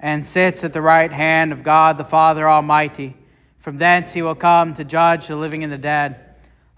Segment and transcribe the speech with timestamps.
[0.00, 3.14] and sits at the right hand of God the Father Almighty.
[3.60, 6.16] From thence he will come to judge the living and the dead.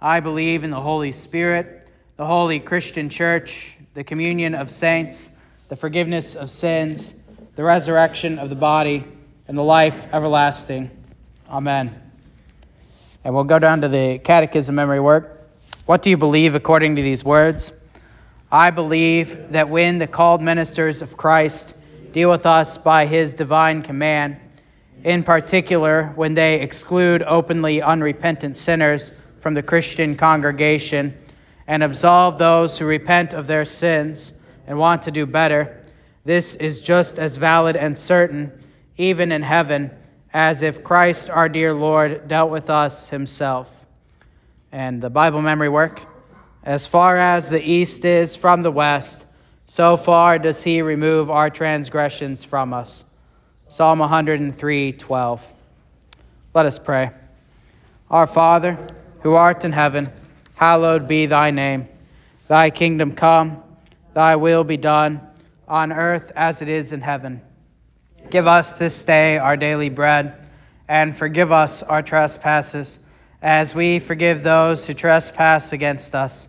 [0.00, 5.30] I believe in the Holy Spirit, the holy Christian church, the communion of saints,
[5.68, 7.14] the forgiveness of sins,
[7.54, 9.04] the resurrection of the body,
[9.46, 10.90] and the life everlasting.
[11.48, 11.94] Amen.
[13.24, 15.48] And we'll go down to the catechism memory work.
[15.86, 17.72] What do you believe according to these words?
[18.50, 21.72] I believe that when the called ministers of Christ
[22.12, 24.36] deal with us by his divine command,
[25.02, 31.16] in particular when they exclude openly unrepentant sinners from the Christian congregation
[31.66, 34.32] and absolve those who repent of their sins
[34.66, 35.84] and want to do better,
[36.24, 38.52] this is just as valid and certain,
[38.96, 39.90] even in heaven,
[40.32, 43.68] as if Christ our dear Lord dealt with us himself.
[44.70, 46.02] And the Bible memory work.
[46.62, 49.24] As far as the east is from the west,
[49.66, 53.04] so far does he remove our transgressions from us.
[53.68, 55.40] Psalm 103:12.
[56.54, 57.10] Let us pray.
[58.10, 58.78] Our Father,
[59.20, 60.10] who art in heaven,
[60.56, 61.88] hallowed be thy name.
[62.48, 63.62] Thy kingdom come,
[64.12, 65.20] thy will be done,
[65.66, 67.40] on earth as it is in heaven.
[68.28, 70.34] Give us this day our daily bread,
[70.86, 72.98] and forgive us our trespasses,
[73.40, 76.48] as we forgive those who trespass against us.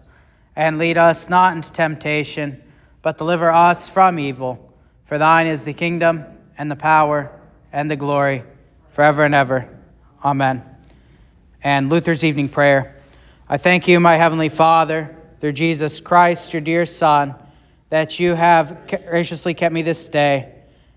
[0.55, 2.61] And lead us not into temptation,
[3.03, 4.73] but deliver us from evil.
[5.05, 6.25] For thine is the kingdom,
[6.57, 7.31] and the power,
[7.71, 8.43] and the glory,
[8.93, 9.67] forever and ever.
[10.23, 10.63] Amen.
[11.61, 13.01] And Luther's evening prayer.
[13.47, 17.35] I thank you, my heavenly Father, through Jesus Christ, your dear Son,
[17.89, 20.53] that you have graciously kept me this day.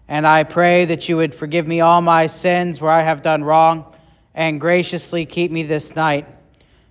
[0.09, 3.43] And I pray that you would forgive me all my sins where I have done
[3.43, 3.93] wrong,
[4.35, 6.27] and graciously keep me this night.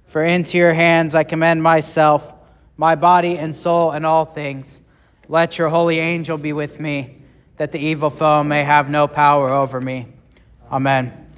[0.07, 2.33] For into your hands I commend myself,
[2.75, 4.81] my body and soul, and all things.
[5.27, 7.17] Let your holy angel be with me,
[7.57, 10.07] that the evil foe may have no power over me.
[10.71, 11.29] Amen.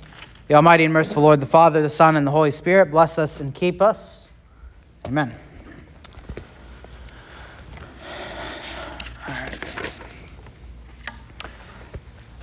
[0.49, 3.39] The Almighty and merciful Lord, the Father, the Son, and the Holy Spirit, bless us
[3.39, 4.29] and keep us.
[5.05, 5.33] Amen.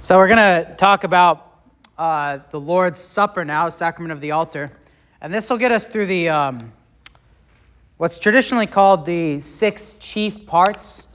[0.00, 1.60] So we're going to talk about
[1.96, 4.70] uh, the Lord's Supper now, sacrament of the altar,
[5.20, 6.72] and this will get us through the um,
[7.96, 11.08] what's traditionally called the six chief parts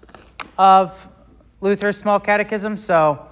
[0.60, 1.08] of
[1.62, 2.76] Luther's Small Catechism.
[2.76, 3.26] So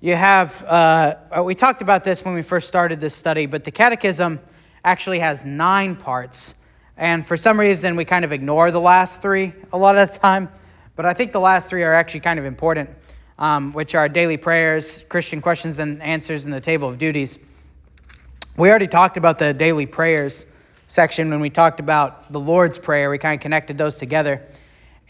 [0.00, 3.70] you have uh, we talked about this when we first started this study, but the
[3.70, 4.40] Catechism
[4.82, 6.54] actually has nine parts,
[6.96, 10.18] and for some reason we kind of ignore the last three a lot of the
[10.18, 10.48] time.
[10.96, 12.88] But I think the last three are actually kind of important
[13.38, 17.38] um, which are daily prayers, Christian questions and answers, and the table of duties.
[18.56, 20.46] We already talked about the daily prayers
[20.88, 23.10] section when we talked about the Lord's Prayer.
[23.10, 24.40] We kind of connected those together.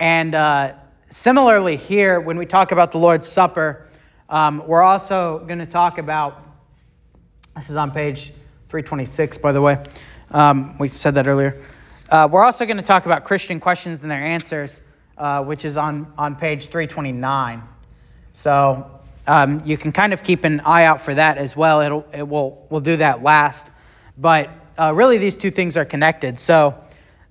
[0.00, 0.72] And uh,
[1.10, 3.86] similarly, here, when we talk about the Lord's Supper,
[4.28, 6.42] um, we're also going to talk about
[7.56, 8.34] this is on page
[8.68, 9.82] 326, by the way.
[10.30, 11.62] Um, we said that earlier.
[12.10, 14.82] Uh, we're also going to talk about Christian questions and their answers,
[15.16, 17.62] uh, which is on, on page 329.
[18.34, 18.90] So
[19.26, 21.80] um, you can kind of keep an eye out for that as well.
[21.80, 23.68] It'll, it will, we'll do that last.
[24.18, 26.38] But uh, really, these two things are connected.
[26.38, 26.74] So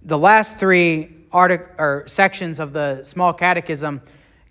[0.01, 4.01] the last three artic- or sections of the small catechism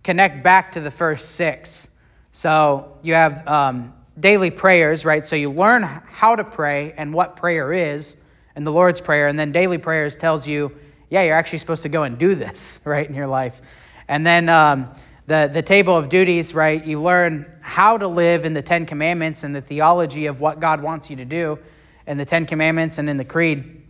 [0.02, 1.88] connect back to the first six.
[2.32, 5.24] So you have um, daily prayers, right?
[5.24, 8.16] So you learn how to pray and what prayer is,
[8.54, 10.72] and the Lord's Prayer, and then daily prayers tells you,
[11.10, 13.60] yeah, you're actually supposed to go and do this, right, in your life.
[14.06, 14.94] And then um,
[15.26, 19.42] the, the table of duties, right, you learn how to live in the Ten Commandments
[19.42, 21.58] and the theology of what God wants you to do
[22.06, 23.80] in the Ten Commandments and in the Creed.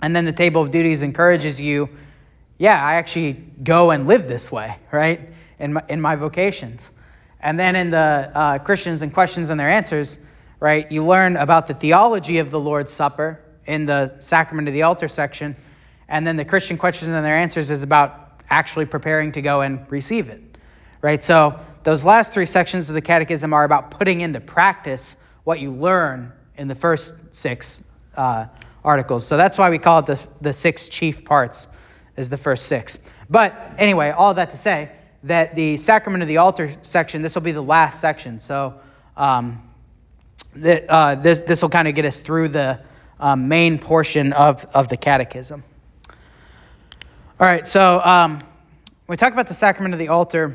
[0.00, 1.88] And then the table of duties encourages you,
[2.58, 5.20] yeah, I actually go and live this way, right,
[5.58, 6.88] in my, in my vocations.
[7.40, 10.18] And then in the uh, Christians and questions and their answers,
[10.60, 14.82] right, you learn about the theology of the Lord's Supper in the sacrament of the
[14.82, 15.56] altar section.
[16.08, 19.90] And then the Christian questions and their answers is about actually preparing to go and
[19.90, 20.40] receive it.
[21.02, 21.22] Right?
[21.22, 25.70] So those last three sections of the catechism are about putting into practice what you
[25.70, 27.84] learn in the first six
[28.16, 28.46] uh,
[28.84, 29.26] articles.
[29.26, 31.68] So that's why we call it the, the six chief parts,
[32.16, 32.98] is the first six.
[33.28, 34.90] But anyway, all that to say
[35.24, 38.38] that the sacrament of the altar section, this will be the last section.
[38.38, 38.74] So
[39.16, 39.62] um,
[40.56, 42.80] that, uh, this this will kind of get us through the
[43.18, 45.64] um, main portion of, of the catechism.
[47.40, 50.54] All right, so um, when we talk about the sacrament of the altar,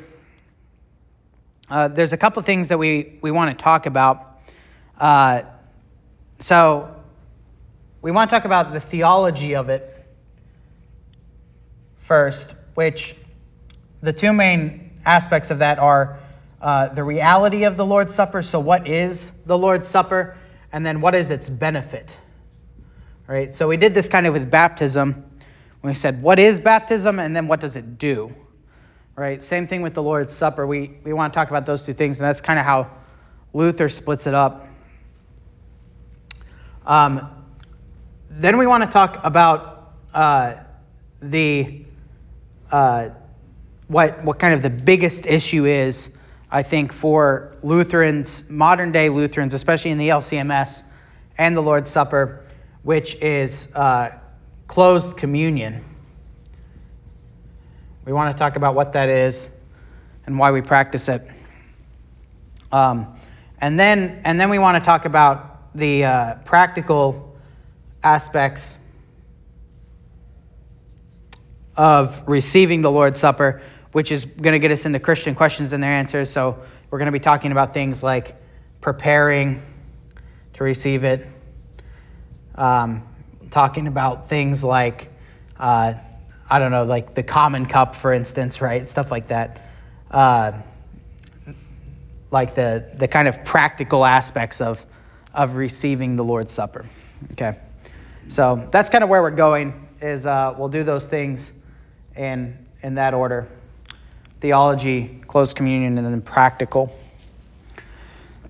[1.69, 4.39] uh, there's a couple things that we, we want to talk about.
[4.97, 5.44] Uh,
[6.39, 6.95] so
[8.01, 9.99] we want to talk about the theology of it
[12.09, 13.15] first, which
[14.01, 16.19] the two main aspects of that are
[16.59, 18.41] uh, the reality of the Lord's Supper.
[18.41, 20.35] So, what is the Lord's Supper?
[20.73, 22.17] And then, what is its benefit?
[23.27, 23.53] Right?
[23.53, 25.23] So, we did this kind of with baptism.
[25.81, 27.19] When we said, what is baptism?
[27.19, 28.33] And then, what does it do?
[29.15, 29.41] Right?
[29.44, 30.65] Same thing with the Lord's Supper.
[30.65, 32.89] We, we want to talk about those two things, and that's kind of how
[33.53, 34.67] Luther splits it up.
[36.88, 37.45] Um,
[38.31, 40.55] then we want to talk about uh,
[41.21, 41.85] the
[42.71, 43.10] uh,
[43.88, 46.16] what what kind of the biggest issue is,
[46.51, 50.83] I think, for Lutherans, modern day Lutherans, especially in the LCMS
[51.38, 52.45] and the Lord's Supper,
[52.83, 54.12] which is uh,
[54.68, 55.83] closed communion.
[58.06, 59.50] We want to talk about what that is
[60.25, 61.27] and why we practice it.
[62.72, 63.15] Um,
[63.60, 67.36] and then and then we want to talk about the uh, practical
[68.04, 68.77] aspects
[71.79, 73.61] of receiving the Lord's Supper,
[73.93, 76.29] which is going to get us into Christian questions and their answers.
[76.29, 76.59] So
[76.89, 78.35] we're going to be talking about things like
[78.81, 79.61] preparing
[80.55, 81.25] to receive it,
[82.55, 83.07] um,
[83.49, 85.07] talking about things like,
[85.57, 85.93] uh,
[86.49, 88.87] I don't know, like the common cup, for instance, right?
[88.89, 89.61] Stuff like that.
[90.11, 90.51] Uh,
[92.29, 94.85] like the, the kind of practical aspects of,
[95.33, 96.85] of receiving the Lord's Supper.
[97.31, 97.57] Okay.
[98.27, 101.49] So that's kind of where we're going, is uh, we'll do those things
[102.15, 103.47] in, in that order
[104.39, 106.95] theology, close communion, and then practical.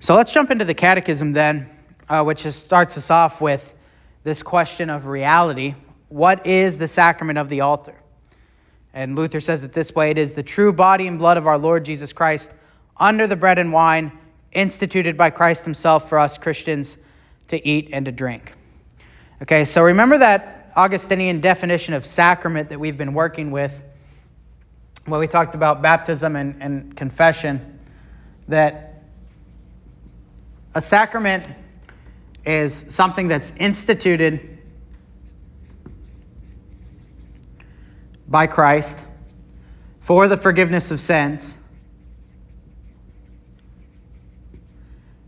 [0.00, 1.68] So let's jump into the catechism then,
[2.08, 3.74] uh, which is, starts us off with
[4.22, 5.74] this question of reality.
[6.08, 7.94] What is the sacrament of the altar?
[8.92, 11.58] And Luther says it this way it is the true body and blood of our
[11.58, 12.52] Lord Jesus Christ
[12.96, 14.12] under the bread and wine
[14.52, 16.98] instituted by Christ Himself for us Christians
[17.48, 18.52] to eat and to drink.
[19.42, 23.72] Okay, so remember that Augustinian definition of sacrament that we've been working with,
[25.06, 27.78] when we talked about baptism and, and confession,
[28.48, 29.02] that
[30.74, 31.44] a sacrament
[32.44, 34.58] is something that's instituted
[38.28, 39.00] by Christ
[40.02, 41.54] for the forgiveness of sins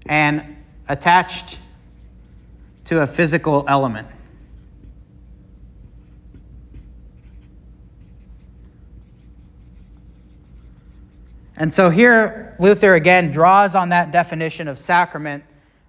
[0.07, 0.57] and
[0.89, 1.59] attached
[2.85, 4.07] to a physical element.
[11.57, 15.45] And so here, Luther again draws on that definition of sacrament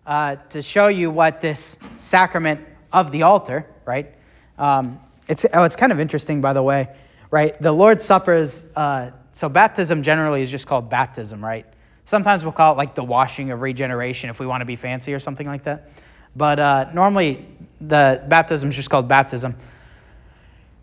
[0.05, 2.61] uh, to show you what this sacrament
[2.91, 4.13] of the altar, right?
[4.57, 6.89] Um, it's, oh, it's kind of interesting, by the way,
[7.31, 7.59] right?
[7.61, 11.65] The Lord's Supper is, uh, so baptism generally is just called baptism, right?
[12.05, 15.13] Sometimes we'll call it like the washing of regeneration if we want to be fancy
[15.13, 15.89] or something like that.
[16.35, 17.45] But uh, normally,
[17.79, 19.55] the baptism is just called baptism.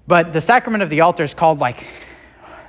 [0.07, 1.87] But the sacrament of the altar is called like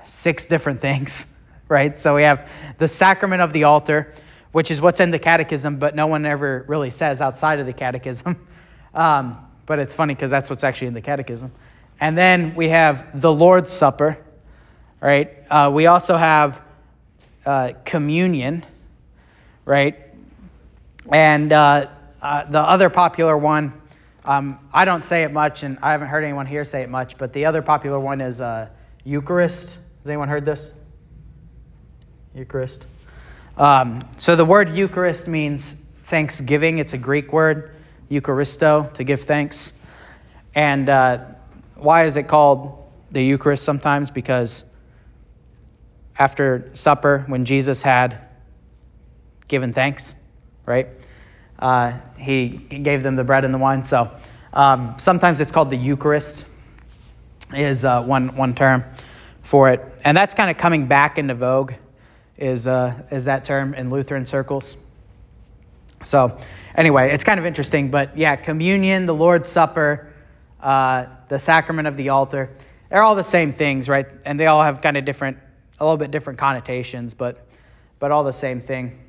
[0.05, 1.25] six different things
[1.71, 1.97] right?
[1.97, 4.13] So we have the sacrament of the altar,
[4.51, 7.73] which is what's in the catechism, but no one ever really says outside of the
[7.73, 8.47] catechism.
[8.93, 9.37] Um,
[9.67, 11.53] but it's funny because that's what's actually in the catechism.
[12.01, 14.17] And then we have the Lord's Supper,
[14.99, 15.31] right?
[15.49, 16.61] Uh, we also have
[17.45, 18.65] uh, communion,
[19.63, 19.97] right?
[21.09, 21.87] And uh,
[22.21, 23.71] uh the other popular one,
[24.25, 27.17] um, I don't say it much, and I haven't heard anyone here say it much,
[27.17, 28.67] but the other popular one is uh,
[29.05, 29.69] Eucharist.
[29.69, 30.73] Has anyone heard this?
[32.33, 32.85] Eucharist.
[33.57, 35.73] Um, so the word Eucharist means
[36.05, 36.77] thanksgiving.
[36.77, 37.71] It's a Greek word,
[38.09, 39.73] Eucharisto, to give thanks.
[40.55, 41.25] And uh,
[41.75, 44.11] why is it called the Eucharist sometimes?
[44.11, 44.63] Because
[46.17, 48.17] after supper, when Jesus had
[49.47, 50.15] given thanks,
[50.65, 50.87] right?
[51.59, 53.83] Uh, he, gave them the bread and the wine.
[53.83, 54.09] So
[54.53, 56.45] um, sometimes it's called the Eucharist,
[57.53, 58.83] is uh, one one term
[59.43, 61.73] for it, and that's kind of coming back into vogue
[62.41, 64.75] is, uh, is that term in Lutheran circles.
[66.03, 66.37] So,
[66.75, 70.11] anyway, it's kind of interesting, but yeah, communion, the Lord's Supper,
[70.59, 72.49] uh, the sacrament of the altar,
[72.89, 74.07] they're all the same things, right?
[74.25, 75.37] And they all have kind of different,
[75.79, 77.45] a little bit different connotations, but,
[77.99, 78.99] but all the same thing.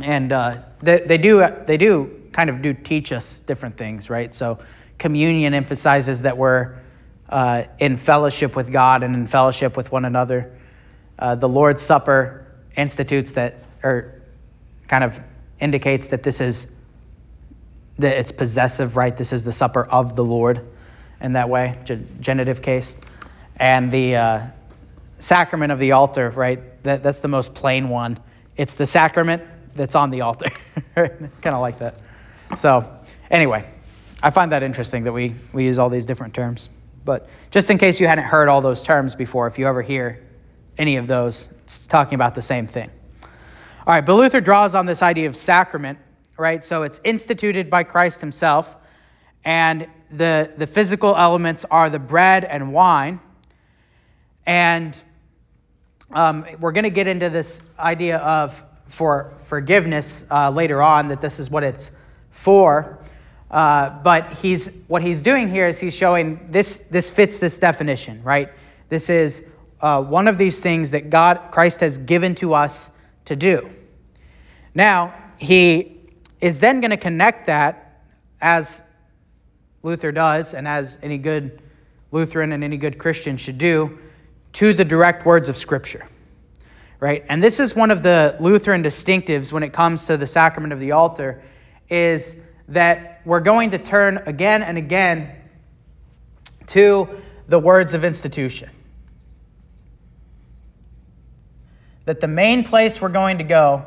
[0.00, 4.32] And uh, they, they do, they do kind of do teach us different things, right?
[4.32, 4.60] So,
[4.98, 6.76] communion emphasizes that we're
[7.28, 10.52] uh, in fellowship with God and in fellowship with one another.
[11.20, 12.46] Uh, the Lord's Supper
[12.76, 14.14] institutes that, or
[14.88, 15.20] kind of
[15.60, 16.72] indicates that this is
[17.98, 19.16] that it's possessive, right?
[19.16, 20.66] This is the supper of the Lord
[21.20, 21.78] in that way,
[22.20, 22.96] genitive case.
[23.56, 24.46] And the uh,
[25.18, 26.82] sacrament of the altar, right?
[26.82, 28.18] That, that's the most plain one.
[28.56, 29.42] It's the sacrament
[29.76, 30.50] that's on the altar.
[30.94, 31.96] kind of like that.
[32.56, 32.90] So,
[33.30, 33.68] anyway,
[34.22, 36.70] I find that interesting that we, we use all these different terms.
[37.04, 40.20] But just in case you hadn't heard all those terms before, if you ever hear
[40.80, 42.90] any of those, it's talking about the same thing.
[43.86, 45.98] All right, but Luther draws on this idea of sacrament,
[46.38, 46.64] right?
[46.64, 48.76] So it's instituted by Christ himself,
[49.44, 53.20] and the, the physical elements are the bread and wine.
[54.46, 54.96] And
[56.12, 58.54] um, we're going to get into this idea of
[58.86, 61.90] for forgiveness uh, later on, that this is what it's
[62.30, 62.98] for.
[63.50, 68.22] Uh, but he's what he's doing here is he's showing this this fits this definition,
[68.22, 68.50] right?
[68.88, 69.44] This is
[69.82, 72.90] uh, one of these things that God Christ has given to us
[73.26, 73.70] to do.
[74.74, 76.00] Now, he
[76.40, 78.02] is then going to connect that,
[78.40, 78.80] as
[79.82, 81.62] Luther does, and as any good
[82.12, 83.98] Lutheran and any good Christian should do,
[84.54, 86.06] to the direct words of Scripture.
[86.98, 87.24] Right?
[87.28, 90.80] And this is one of the Lutheran distinctives when it comes to the sacrament of
[90.80, 91.42] the altar,
[91.88, 92.36] is
[92.68, 95.32] that we're going to turn again and again
[96.68, 97.08] to
[97.48, 98.70] the words of institution.
[102.10, 103.84] That the main place we're going to go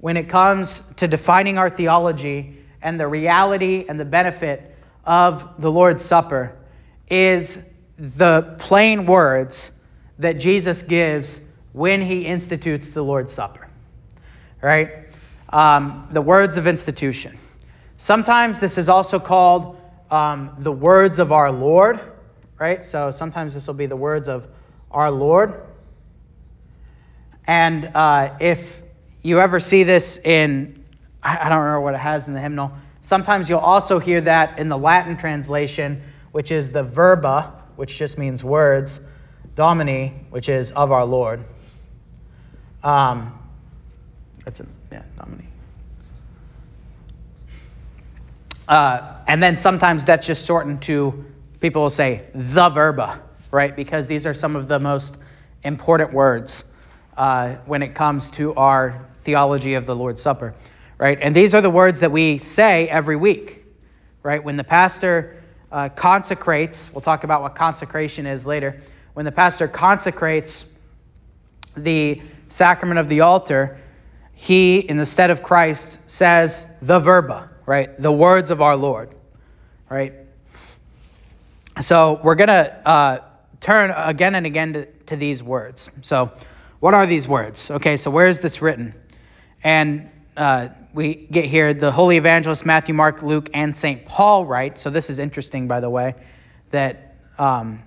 [0.00, 4.74] when it comes to defining our theology and the reality and the benefit
[5.04, 6.56] of the Lord's Supper
[7.08, 7.62] is
[8.00, 9.70] the plain words
[10.18, 11.40] that Jesus gives
[11.72, 13.68] when he institutes the Lord's Supper.
[14.60, 14.90] Right?
[15.50, 17.38] Um, the words of institution.
[17.96, 22.00] Sometimes this is also called um, the words of our Lord.
[22.60, 22.84] Right?
[22.84, 24.46] So sometimes this will be the words of
[24.90, 25.62] our Lord.
[27.46, 28.82] And uh, if
[29.22, 30.84] you ever see this in,
[31.22, 32.70] I don't remember what it has in the hymnal.
[33.00, 36.02] Sometimes you'll also hear that in the Latin translation,
[36.32, 39.00] which is the verba, which just means words,
[39.54, 41.42] domini, which is of our Lord.
[42.84, 43.38] Um,
[44.44, 45.48] that's it, yeah, domini.
[48.68, 51.24] Uh, and then sometimes that's just shortened to,
[51.60, 53.74] people will say the verba, right?
[53.74, 55.16] Because these are some of the most
[55.62, 56.64] important words
[57.16, 60.54] uh, when it comes to our theology of the Lord's Supper,
[60.98, 61.18] right?
[61.20, 63.64] And these are the words that we say every week,
[64.22, 64.42] right?
[64.42, 68.80] When the pastor uh, consecrates, we'll talk about what consecration is later.
[69.12, 70.64] When the pastor consecrates
[71.76, 73.78] the sacrament of the altar,
[74.34, 78.00] he, in the stead of Christ, says the verba, right?
[78.00, 79.14] The words of our Lord,
[79.90, 80.14] right?
[81.80, 83.18] So we're going to uh,
[83.60, 85.90] turn again and again to, to these words.
[86.02, 86.32] So,
[86.80, 87.70] what are these words?
[87.70, 88.94] Okay, so where is this written?
[89.62, 94.06] And uh, we get here the holy evangelists Matthew, Mark, Luke, and St.
[94.06, 94.80] Paul write.
[94.80, 96.14] So this is interesting, by the way,
[96.70, 97.82] that um,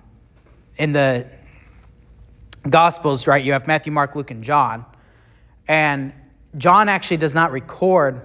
[0.78, 1.26] in the
[2.68, 4.86] Gospels, right, you have Matthew, Mark, Luke, and John.
[5.68, 6.12] And
[6.56, 8.22] John actually does not record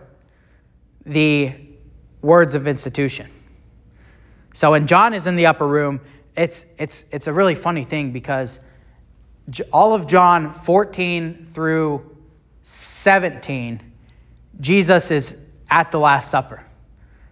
[1.05, 1.53] the
[2.21, 3.29] words of institution.
[4.53, 6.01] So when John is in the upper room,
[6.35, 8.59] it's, it's, it's a really funny thing because
[9.71, 12.15] all of John 14 through
[12.63, 13.81] 17,
[14.59, 15.37] Jesus is
[15.69, 16.63] at the Last Supper.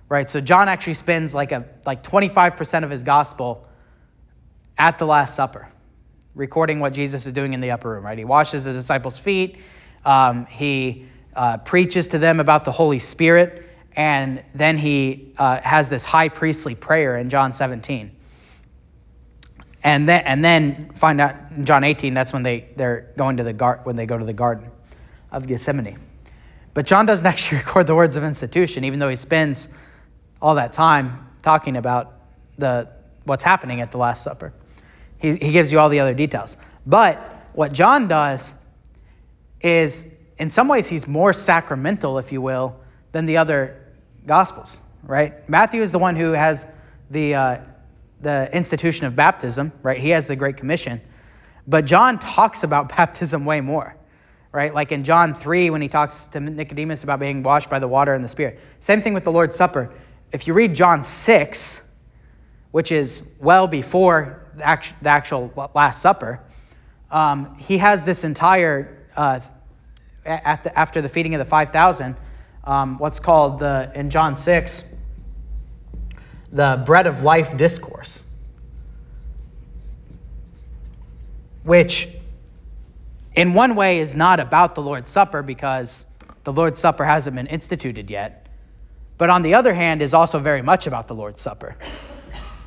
[0.10, 0.30] Right?
[0.30, 3.68] So John actually spends like a like 25% of his gospel
[4.78, 5.68] at the Last Supper,
[6.34, 8.18] recording what Jesus is doing in the upper room, right?
[8.18, 9.58] He washes the disciples' feet,
[10.06, 13.67] um, he uh, preaches to them about the Holy Spirit,
[13.98, 18.12] and then he uh, has this high priestly prayer in John 17.
[19.84, 23.44] And then, and then find out in John 18, that's when they, they're going to
[23.44, 24.70] the gar- when they go to the garden
[25.32, 25.98] of Gethsemane.
[26.76, 29.68] But John doesn't actually record the words of institution, even though he spends
[30.44, 32.14] all that time talking about
[32.60, 32.88] the
[33.24, 34.54] what's happening at the Last Supper.
[35.18, 36.56] He, he gives you all the other details.
[36.86, 37.18] But
[37.54, 38.54] what John does
[39.60, 40.06] is,
[40.38, 42.80] in some ways, he's more sacramental, if you will,
[43.12, 43.87] than the other
[44.28, 45.48] Gospels, right?
[45.50, 46.66] Matthew is the one who has
[47.10, 47.58] the, uh,
[48.22, 50.00] the institution of baptism, right?
[50.00, 51.02] He has the Great Commission.
[51.66, 53.98] But John talks about baptism way more
[54.58, 54.74] right?
[54.74, 58.16] Like in John 3, when he talks to Nicodemus about being washed by the water
[58.16, 58.60] and the Spirit.
[58.80, 59.94] Same thing with the Lord's Supper.
[60.32, 61.82] If you read John 6,
[62.72, 66.40] which is well before the actual Last Supper,
[67.12, 69.42] um, he has this entire, uh,
[70.24, 72.16] the, after the feeding of the 5,000,
[72.68, 74.84] um, what's called the, in John 6,
[76.52, 78.24] the bread of life discourse,
[81.64, 82.10] which
[83.36, 86.04] in one way is not about the Lord's Supper because
[86.44, 88.48] the Lord's Supper hasn't been instituted yet.
[89.18, 91.76] But on the other hand, is also very much about the Lord's Supper,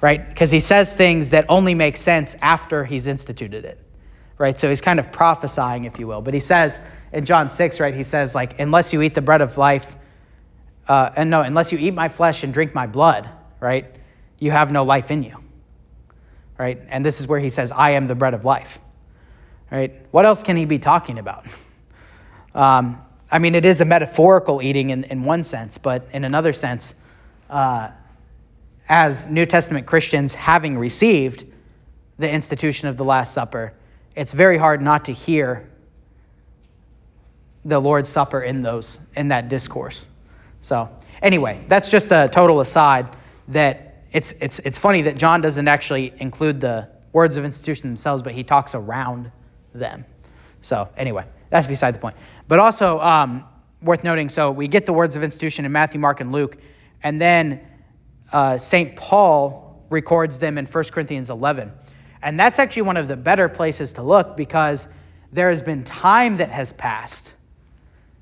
[0.01, 0.27] right?
[0.27, 3.79] Because he says things that only make sense after he's instituted it,
[4.39, 4.59] right?
[4.59, 6.23] So he's kind of prophesying, if you will.
[6.23, 6.81] But he says
[7.13, 9.97] in John 6, right, he says, like, unless you eat the bread of life,
[10.89, 13.87] uh, and no, unless you eat my flesh and drink my blood, right,
[14.39, 15.37] you have no life in you,
[16.59, 16.81] right?
[16.89, 18.79] And this is where he says, I am the bread of life,
[19.71, 19.93] right?
[20.13, 21.47] What else can he be talking about?
[22.55, 23.01] Um,
[23.31, 26.95] I mean, it is a metaphorical eating in, in one sense, but in another sense,
[27.49, 27.91] uh,
[28.89, 31.45] as New Testament Christians having received
[32.19, 33.73] the institution of the Last Supper,
[34.17, 35.70] it's very hard not to hear
[37.65, 40.07] the Lord's Supper in those in that discourse.
[40.63, 40.89] So
[41.23, 43.17] anyway, that's just a total aside.
[43.49, 48.23] That it's it's it's funny that John doesn't actually include the words of institution themselves,
[48.23, 49.31] but he talks around
[49.75, 50.05] them.
[50.63, 52.17] So anyway, that's beside the point.
[52.49, 53.45] But also um,
[53.83, 54.29] worth noting.
[54.29, 56.57] So we get the words of institution in Matthew, Mark, and Luke,
[57.03, 57.61] and then
[58.33, 58.95] uh, St.
[58.97, 61.73] Paul records them in 1 Corinthians 11.
[62.23, 64.87] And that's actually one of the better places to look because
[65.33, 67.35] there has been time that has passed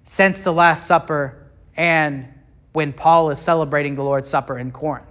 [0.08, 1.36] since the Last Supper
[1.76, 2.26] and
[2.72, 5.06] when Paul is celebrating the Lord's Supper in Corinth,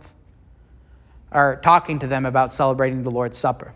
[1.32, 3.74] or talking to them about celebrating the Lord's Supper.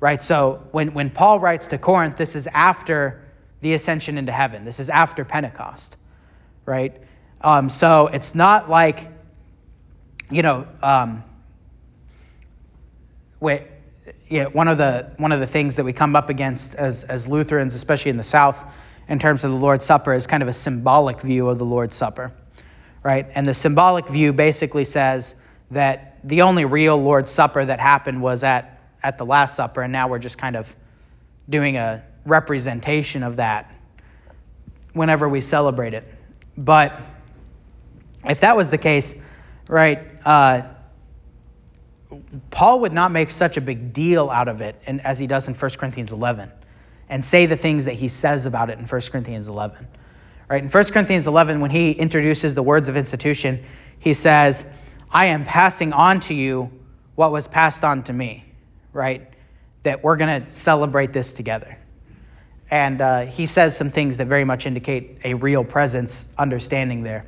[0.00, 0.20] Right?
[0.20, 3.22] So when, when Paul writes to Corinth, this is after
[3.60, 4.64] the ascension into heaven.
[4.64, 5.96] This is after Pentecost.
[6.66, 7.00] Right?
[7.40, 9.06] Um, so it's not like,
[10.28, 11.22] you know, um,
[13.38, 13.62] wait,
[14.28, 17.28] yeah, one of the one of the things that we come up against as as
[17.28, 18.58] Lutherans, especially in the South,
[19.08, 21.96] in terms of the Lord's Supper, is kind of a symbolic view of the Lord's
[21.96, 22.32] Supper,
[23.02, 23.26] right?
[23.34, 25.34] And the symbolic view basically says
[25.70, 29.92] that the only real Lord's Supper that happened was at at the Last Supper, and
[29.92, 30.74] now we're just kind of
[31.48, 33.70] doing a representation of that
[34.94, 36.04] whenever we celebrate it.
[36.56, 37.00] But
[38.24, 39.14] if that was the case,
[39.68, 40.00] right?
[40.24, 40.62] Uh,
[42.50, 45.48] Paul would not make such a big deal out of it and, as he does
[45.48, 46.50] in 1 Corinthians 11
[47.14, 49.86] and say the things that he says about it in 1 Corinthians 11.
[50.48, 50.64] Right?
[50.64, 53.64] In 1 Corinthians 11, when he introduces the words of institution,
[54.00, 54.64] he says,
[55.12, 56.72] I am passing on to you
[57.14, 58.44] what was passed on to me,
[58.92, 59.30] right?
[59.84, 61.78] That we're going to celebrate this together.
[62.68, 67.26] And uh, he says some things that very much indicate a real presence, understanding there.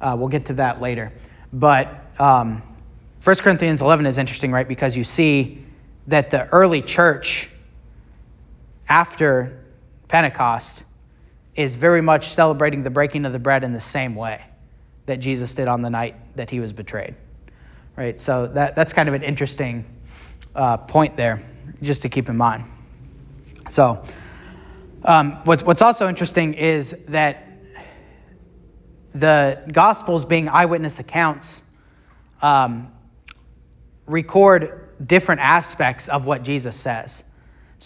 [0.00, 1.12] Uh, we'll get to that later.
[1.52, 2.62] But um,
[3.22, 4.66] 1 Corinthians 11 is interesting, right?
[4.66, 5.62] Because you see
[6.06, 7.50] that the early church
[8.88, 9.64] after
[10.08, 10.84] Pentecost
[11.54, 14.44] is very much celebrating the breaking of the bread in the same way
[15.06, 17.14] that Jesus did on the night that he was betrayed.
[17.96, 18.20] Right?
[18.20, 19.84] So that, that's kind of an interesting
[20.54, 21.42] uh, point there,
[21.82, 22.64] just to keep in mind.
[23.70, 24.02] So,
[25.04, 27.46] um, what's, what's also interesting is that
[29.14, 31.62] the Gospels, being eyewitness accounts,
[32.42, 32.92] um,
[34.06, 37.24] record different aspects of what Jesus says.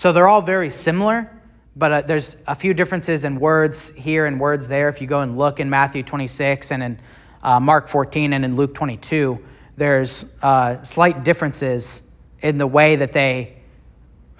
[0.00, 1.30] So they're all very similar,
[1.76, 4.88] but uh, there's a few differences in words here and words there.
[4.88, 7.00] If you go and look in Matthew 26 and in
[7.42, 9.38] uh, Mark 14 and in Luke 22,
[9.76, 12.00] there's uh, slight differences
[12.40, 13.58] in the way that they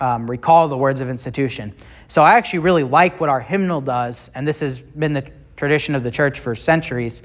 [0.01, 1.75] um, recall the words of institution.
[2.09, 5.95] So I actually really like what our hymnal does, and this has been the tradition
[5.95, 7.23] of the church for centuries,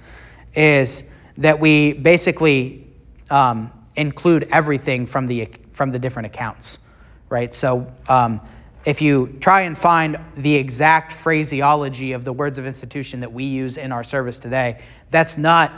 [0.53, 1.03] is
[1.37, 2.85] that we basically
[3.29, 6.79] um, include everything from the from the different accounts
[7.29, 7.53] right?
[7.53, 8.41] So um,
[8.85, 13.45] if you try and find the exact phraseology of the words of institution that we
[13.45, 15.73] use in our service today, that's not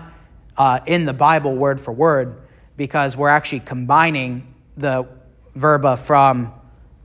[0.57, 2.41] uh, in the Bible word for word
[2.75, 5.07] because we're actually combining the
[5.55, 6.53] verba from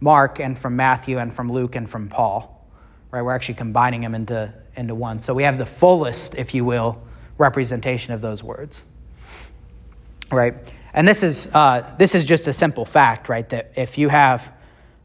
[0.01, 2.67] Mark and from Matthew and from Luke and from Paul.
[3.11, 3.23] Right?
[3.23, 5.21] We're actually combining them into, into one.
[5.23, 7.01] So we have the fullest, if you will,
[7.39, 8.83] representation of those words.
[10.31, 10.55] Right?
[10.95, 13.49] And this is, uh, this is just a simple fact, right?
[13.49, 14.53] That if you have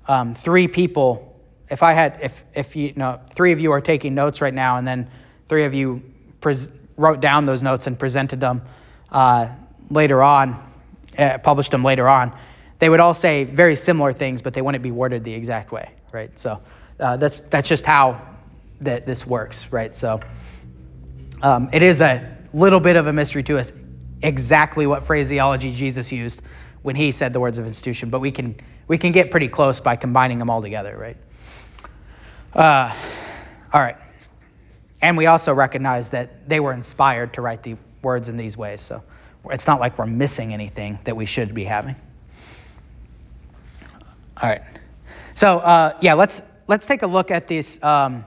[0.07, 1.35] um, three people,
[1.69, 4.53] if I had, if, if you, you know, three of you are taking notes right
[4.53, 5.09] now, and then
[5.47, 6.01] three of you
[6.41, 8.63] pres- wrote down those notes and presented them
[9.11, 9.49] uh,
[9.89, 10.61] later on,
[11.17, 12.37] uh, published them later on,
[12.79, 15.89] they would all say very similar things, but they wouldn't be worded the exact way,
[16.11, 16.37] right?
[16.37, 16.61] So
[16.99, 18.21] uh, that's that's just how
[18.81, 19.95] that this works, right?
[19.95, 20.19] So
[21.41, 23.71] um, it is a little bit of a mystery to us
[24.21, 26.41] exactly what phraseology Jesus used
[26.81, 28.55] when he said the words of institution, but we can
[28.87, 31.17] we can get pretty close by combining them all together, right?
[32.53, 32.95] Uh,
[33.73, 33.97] all right.
[35.01, 38.81] And we also recognize that they were inspired to write the words in these ways,
[38.81, 39.03] so
[39.49, 41.95] it's not like we're missing anything that we should be having.
[44.41, 44.61] All right.
[45.35, 48.25] So uh, yeah, let's let's take a look at these um,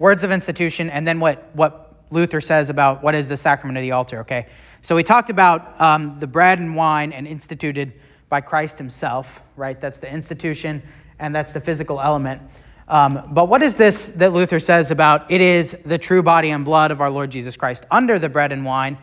[0.00, 3.82] words of institution and then what, what Luther says about what is the sacrament of
[3.82, 4.48] the altar, okay?
[4.82, 7.92] So we talked about um, the bread and wine and instituted
[8.28, 9.80] by Christ himself, right?
[9.80, 10.82] That's the institution
[11.18, 12.40] and that's the physical element.
[12.88, 16.64] Um, but what is this that Luther says about it is the true body and
[16.64, 18.98] blood of our Lord Jesus Christ under the bread and wine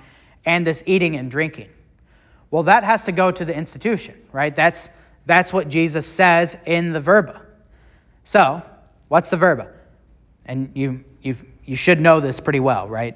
[0.45, 1.69] and this eating and drinking?
[2.49, 4.55] Well, that has to go to the institution, right?
[4.55, 4.89] That's,
[5.25, 7.41] that's what Jesus says in the verba.
[8.23, 8.61] So,
[9.09, 9.71] what's the verba?
[10.45, 11.35] And you, you
[11.67, 13.15] you should know this pretty well, right?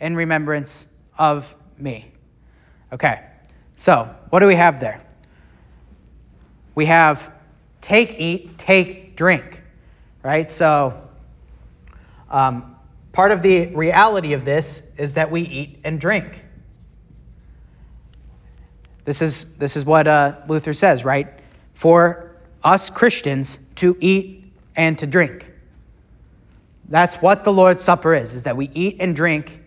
[0.00, 0.86] in remembrance
[1.18, 1.46] of
[1.78, 2.10] me.
[2.92, 3.22] Okay,
[3.76, 5.00] so what do we have there?
[6.74, 7.32] We have
[7.80, 9.62] take, eat, take, drink,
[10.22, 10.50] right?
[10.50, 11.08] So
[12.30, 12.76] um,
[13.12, 16.42] part of the reality of this is that we eat and drink.
[19.04, 21.28] This is, this is what uh, Luther says, right?
[21.74, 25.50] For us Christians to eat and to drink.
[26.88, 29.62] That's what the Lord's Supper is, is that we eat and drink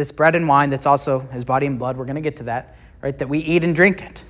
[0.00, 1.98] this bread and wine that's also his body and blood.
[1.98, 3.18] We're going to get to that, right?
[3.18, 4.24] That we eat and drink it.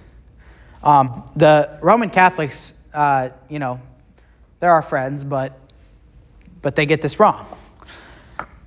[0.83, 3.81] Um, the Roman Catholics, uh, you know,
[4.59, 5.57] they're our friends, but
[6.61, 7.47] but they get this wrong.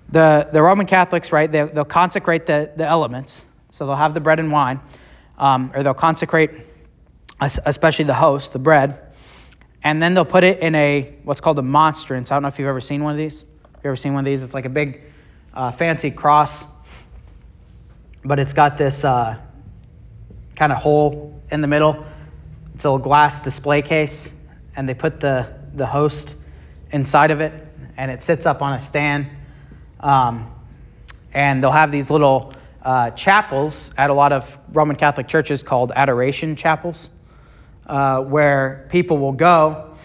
[0.09, 1.51] The the Roman Catholics, right?
[1.51, 4.79] They, they'll consecrate the the elements, so they'll have the bread and wine,
[5.37, 6.51] um, or they'll consecrate,
[7.41, 9.01] especially the host, the bread,
[9.83, 12.31] and then they'll put it in a what's called a monstrance.
[12.31, 13.43] I don't know if you've ever seen one of these.
[13.83, 14.41] You ever seen one of these?
[14.41, 15.01] It's like a big,
[15.53, 16.63] uh, fancy cross,
[18.25, 19.37] but it's got this uh,
[20.55, 22.05] kind of hole in the middle.
[22.75, 24.31] It's a little glass display case,
[24.75, 26.35] and they put the the host
[26.91, 27.53] inside of it,
[27.97, 29.27] and it sits up on a stand.
[29.99, 30.51] Um,
[31.33, 35.91] and they'll have these little uh, chapels at a lot of Roman Catholic churches called
[35.95, 37.09] adoration chapels,
[37.87, 39.95] uh, where people will go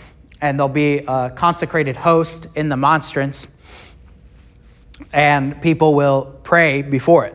[0.40, 3.46] and there'll be a consecrated host in the monstrance
[5.12, 7.34] and people will pray before it,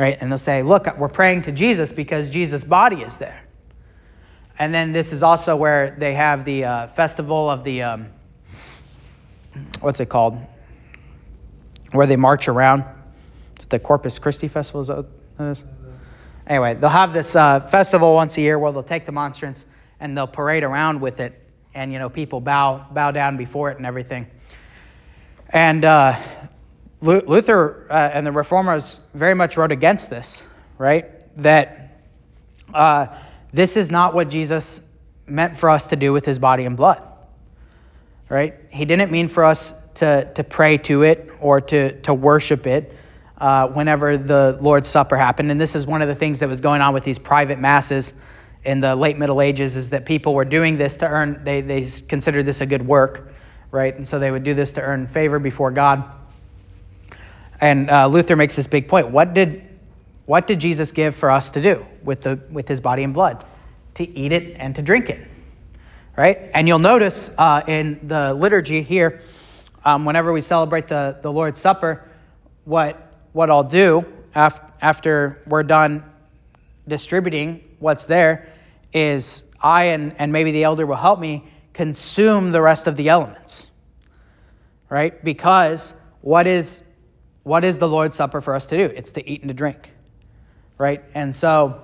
[0.00, 0.16] right?
[0.18, 3.38] And they'll say, Look, we're praying to Jesus because Jesus' body is there.
[4.58, 8.08] And then this is also where they have the uh, festival of the, um,
[9.80, 10.38] what's it called?
[11.92, 12.84] Where they march around.
[13.56, 15.06] It's the Corpus Christi Festival, is that what
[15.38, 15.64] it is?
[16.46, 19.66] Anyway, they'll have this uh, festival once a year where they'll take the monstrance
[20.00, 21.38] and they'll parade around with it.
[21.74, 24.26] And, you know, people bow, bow down before it and everything.
[25.50, 26.18] And uh,
[27.02, 30.46] Luther uh, and the reformers very much wrote against this,
[30.78, 31.06] right?
[31.42, 32.02] That
[32.74, 33.06] uh,
[33.52, 34.80] this is not what Jesus
[35.26, 37.02] meant for us to do with his body and blood,
[38.28, 38.54] right?
[38.70, 42.94] He didn't mean for us to, to pray to it or to, to worship it
[43.38, 45.50] uh, whenever the Lord's Supper happened.
[45.50, 48.14] And this is one of the things that was going on with these private masses
[48.64, 51.88] in the late Middle Ages is that people were doing this to earn, they, they
[52.08, 53.32] considered this a good work,
[53.70, 53.96] right?
[53.96, 56.04] And so they would do this to earn favor before God.
[57.60, 59.10] And uh, Luther makes this big point.
[59.10, 59.62] What did,
[60.26, 63.44] what did Jesus give for us to do with, the, with his body and blood?
[63.94, 65.26] To eat it and to drink it.
[66.16, 66.50] Right?
[66.54, 69.22] And you'll notice uh, in the liturgy here,
[69.84, 72.08] um, whenever we celebrate the, the Lord's Supper,
[72.64, 76.04] what, what I'll do af- after we're done
[76.88, 78.48] distributing what's there
[78.92, 83.08] is I and, and maybe the elder will help me consume the rest of the
[83.08, 83.66] elements.
[84.88, 85.22] Right?
[85.24, 86.82] Because what is
[87.42, 88.84] what is the Lord's Supper for us to do?
[88.94, 89.92] It's to eat and to drink,
[90.78, 91.02] right?
[91.14, 91.82] And so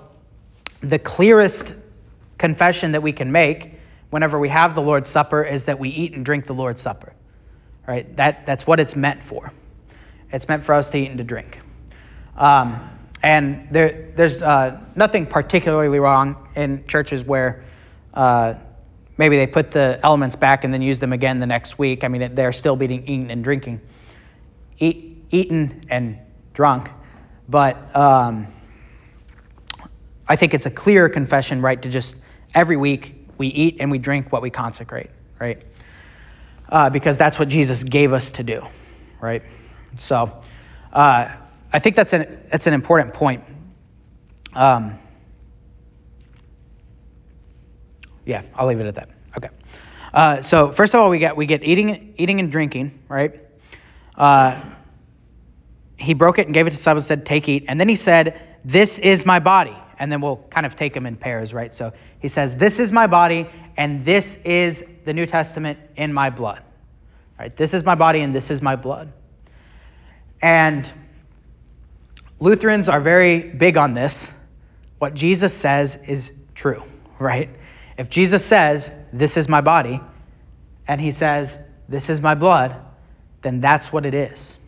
[0.81, 1.75] the clearest
[2.39, 3.73] confession that we can make
[4.11, 7.13] whenever we have the Lord's Supper is that we eat and drink the Lord's Supper,
[7.87, 8.15] right?
[8.17, 9.53] That, that's what it's meant for.
[10.33, 11.59] It's meant for us to eat and to drink.
[12.37, 12.91] Um,
[13.23, 17.65] and there, there's uh, nothing particularly wrong in churches where
[18.15, 18.55] uh,
[19.17, 22.05] maybe they put the elements back and then use them again the next week.
[22.05, 23.81] I mean, they're still being eaten and drinking.
[24.79, 26.19] Eat, eaten and
[26.55, 26.91] drunk,
[27.49, 28.47] but um,
[30.29, 32.17] I think it's a clear confession, right, to just
[32.55, 35.63] every week we eat and we drink what we consecrate, right?
[36.69, 38.63] Uh, because that's what Jesus gave us to do,
[39.21, 39.43] right?
[39.99, 40.41] So
[40.93, 41.33] uh,
[41.73, 43.45] I think that's an that's an important point.
[44.53, 44.99] Um,
[48.25, 49.11] yeah, I'll leave it at that.
[49.37, 49.51] Okay.
[50.13, 53.39] Uh, so first of all, we get we get eating eating and drinking, right?
[54.17, 54.61] Uh,
[55.99, 57.65] he broke it and gave it to disciples, and said, Take, eat.
[57.69, 59.77] And then he said, This is my body.
[59.99, 61.73] And then we'll kind of take them in pairs, right?
[61.73, 66.31] So he says, This is my body, and this is the New Testament in my
[66.31, 66.63] blood.
[67.39, 67.55] Right?
[67.55, 69.13] This is my body, and this is my blood.
[70.43, 70.91] And
[72.39, 74.31] Lutherans are very big on this.
[74.99, 76.83] What Jesus says is true,
[77.19, 77.49] right?
[77.97, 80.01] If Jesus says, This is my body,
[80.87, 81.57] and he says,
[81.89, 82.77] This is my blood,
[83.41, 84.59] then that's what it is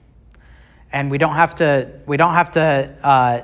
[0.92, 3.42] and we don't have to we don't have to uh,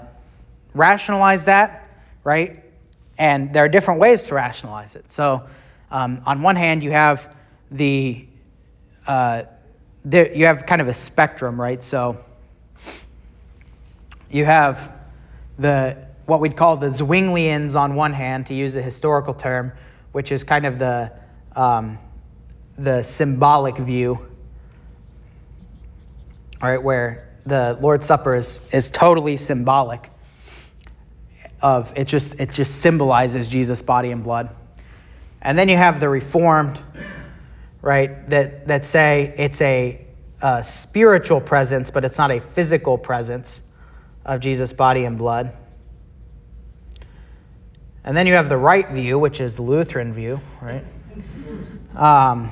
[0.75, 1.89] rationalize that,
[2.25, 2.63] right?
[3.17, 5.11] And there are different ways to rationalize it.
[5.11, 5.45] So,
[5.91, 7.35] um, on one hand, you have
[7.71, 8.27] the,
[9.07, 9.45] uh,
[10.11, 11.83] you have kind of a spectrum, right?
[11.83, 12.19] So,
[14.31, 14.93] you have
[15.59, 19.73] the what we'd call the Zwinglians on one hand, to use a historical term,
[20.13, 21.13] which is kind of the
[21.55, 21.99] um,
[22.77, 24.19] the symbolic view,
[26.61, 30.11] right, where the Lord's Supper is, is totally symbolic
[31.65, 34.51] of it just it just symbolizes Jesus' body and blood.
[35.41, 36.79] And then you have the Reformed,
[37.81, 40.07] right, that that say it's a,
[40.43, 43.63] a spiritual presence, but it's not a physical presence
[44.27, 45.57] of Jesus' body and blood.
[48.05, 50.85] And then you have the right view, which is the Lutheran view, right?
[51.97, 52.51] Um,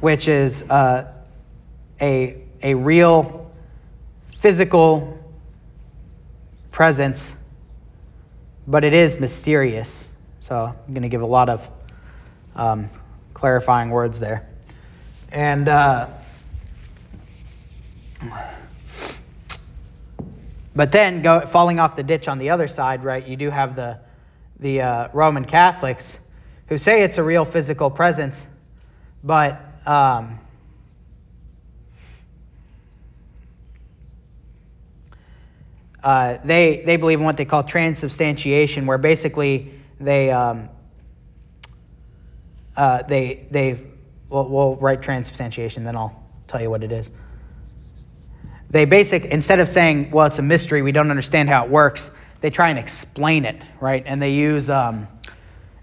[0.00, 1.12] which is uh,
[2.00, 3.43] a a real
[4.44, 5.18] physical
[6.70, 7.32] presence,
[8.66, 10.10] but it is mysterious.
[10.40, 11.66] So I'm going to give a lot of
[12.54, 12.90] um,
[13.32, 14.46] clarifying words there.
[15.32, 16.08] And uh,
[20.76, 23.26] but then go, falling off the ditch on the other side, right?
[23.26, 23.98] You do have the
[24.60, 26.18] the uh, Roman Catholics
[26.68, 28.46] who say it's a real physical presence,
[29.22, 30.38] but um,
[36.04, 40.68] uh, they they believe in what they call transubstantiation, where basically they um,
[42.76, 43.80] uh, they they
[44.28, 47.10] we'll, we'll write transubstantiation, then I'll tell you what it is.
[48.68, 52.10] They basic instead of saying, well, it's a mystery, we don't understand how it works.
[52.42, 54.02] They try and explain it, right?
[54.04, 55.08] And they use um,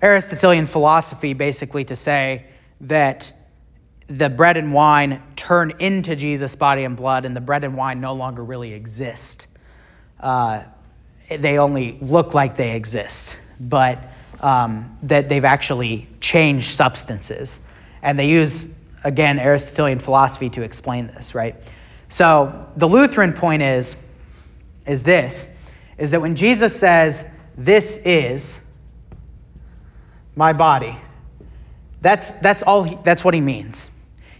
[0.03, 2.45] Aristotelian philosophy basically to say
[2.81, 3.34] that
[4.07, 8.01] the bread and wine turn into Jesus' body and blood, and the bread and wine
[8.01, 9.47] no longer really exist
[10.21, 10.63] uh,
[11.29, 13.99] they only look like they exist, but
[14.39, 17.60] um, that they've actually changed substances.
[18.01, 21.55] And they use, again, Aristotelian philosophy to explain this, right?
[22.10, 23.95] So the Lutheran point is,
[24.86, 25.47] is this,
[25.97, 27.23] is that when Jesus says,
[27.57, 28.60] this is
[30.36, 30.97] my body,
[32.01, 33.88] that's, that's, all he, that's what he means.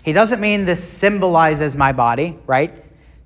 [0.04, 2.81] He doesn't mean this symbolizes my body, right?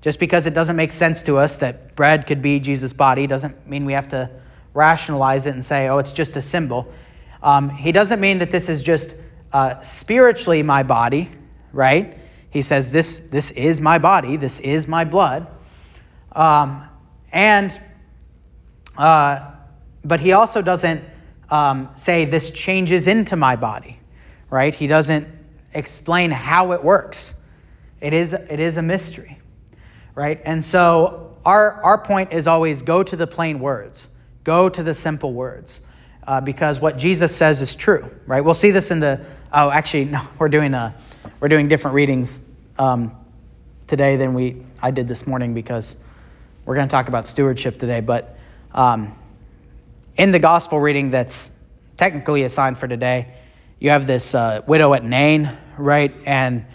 [0.06, 3.68] Just because it doesn't make sense to us that bread could be Jesus' body doesn't
[3.68, 4.30] mean we have to
[4.76, 6.94] rationalize it and say, oh, it's just a symbol.
[7.42, 9.16] Um, he doesn't mean that this is just
[9.52, 11.32] uh, spiritually my body,
[11.74, 12.20] right?
[12.52, 15.48] He says, this, this is my body, this is my blood.
[16.34, 16.88] Um,
[17.32, 17.72] and,
[18.96, 19.54] uh,
[20.04, 21.04] but he also doesn't
[21.50, 24.00] um, say this changes into my body,
[24.52, 24.76] right?
[24.76, 25.28] He doesn't
[25.74, 27.34] explain how it works.
[28.02, 29.40] It is, it is a mystery
[30.16, 30.42] right?
[30.46, 34.08] And so our, our point is always go to the plain words,
[34.44, 35.82] go to the simple words,
[36.26, 38.42] uh, because what Jesus says is true, right?
[38.42, 39.24] We'll see this in the,
[39.54, 40.96] oh, actually, no, we're doing, a,
[41.40, 42.40] we're doing different readings
[42.80, 43.16] um,
[43.88, 45.96] today than we I did this morning because
[46.66, 48.38] we're going to talk about stewardship today, but
[48.72, 49.18] um,
[50.18, 51.52] in the gospel reading that's
[51.98, 53.34] technically assigned for today,
[53.80, 56.14] you have this uh, widow at Nain, right?
[56.26, 56.66] And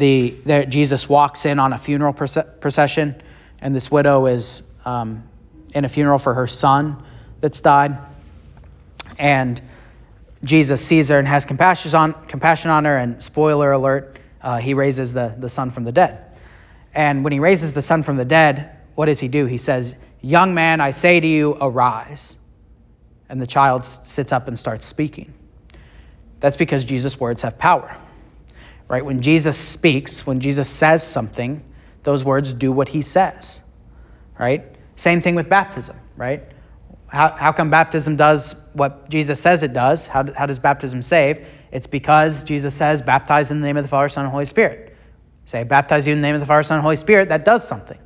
[0.00, 3.22] the, Jesus walks in on a funeral procession,
[3.60, 5.28] and this widow is um,
[5.74, 7.04] in a funeral for her son
[7.40, 7.98] that's died.
[9.18, 9.60] And
[10.42, 14.72] Jesus sees her and has compassion on, compassion on her, and spoiler alert, uh, he
[14.72, 16.24] raises the, the son from the dead.
[16.94, 19.44] And when he raises the son from the dead, what does he do?
[19.44, 22.36] He says, Young man, I say to you, arise.
[23.28, 25.32] And the child sits up and starts speaking.
[26.40, 27.94] That's because Jesus' words have power
[28.90, 29.04] right?
[29.04, 31.62] When Jesus speaks, when Jesus says something,
[32.02, 33.60] those words do what he says,
[34.36, 34.64] right?
[34.96, 36.42] Same thing with baptism, right?
[37.06, 40.08] How, how come baptism does what Jesus says it does?
[40.08, 41.46] How, how does baptism save?
[41.70, 44.96] It's because Jesus says, baptize in the name of the Father, Son, and Holy Spirit.
[45.44, 47.66] Say, baptize you in the name of the Father, Son, and Holy Spirit, that does
[47.66, 47.98] something,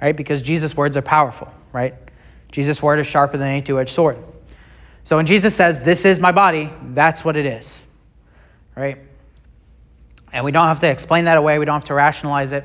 [0.00, 0.16] right?
[0.16, 1.96] Because Jesus' words are powerful, right?
[2.52, 4.18] Jesus' word is sharper than any two edged sword.
[5.02, 7.82] So when Jesus says, This is my body, that's what it is,
[8.76, 8.98] right?
[10.32, 11.58] And we don't have to explain that away.
[11.58, 12.64] We don't have to rationalize it,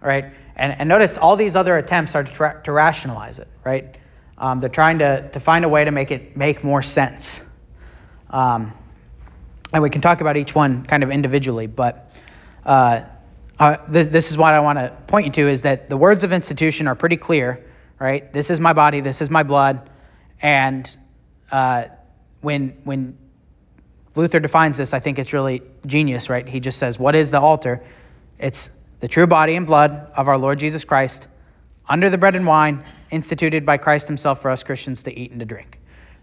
[0.00, 0.26] right?
[0.56, 3.98] And, and notice all these other attempts are to, tra- to rationalize it, right?
[4.38, 7.42] Um, they're trying to, to find a way to make it make more sense.
[8.30, 8.72] Um,
[9.72, 12.10] and we can talk about each one kind of individually, but
[12.64, 13.02] uh,
[13.58, 16.24] uh, th- this is what I want to point you to is that the words
[16.24, 17.64] of institution are pretty clear,
[17.98, 18.32] right?
[18.32, 19.88] This is my body, this is my blood,
[20.40, 20.96] and
[21.50, 21.84] uh,
[22.40, 23.16] when when
[24.14, 26.46] Luther defines this, I think it's really genius, right?
[26.46, 27.82] He just says, "What is the altar?
[28.38, 28.70] It's
[29.00, 31.26] the true body and blood of our Lord Jesus Christ,
[31.88, 35.40] under the bread and wine instituted by Christ Himself for us Christians to eat and
[35.40, 35.78] to drink."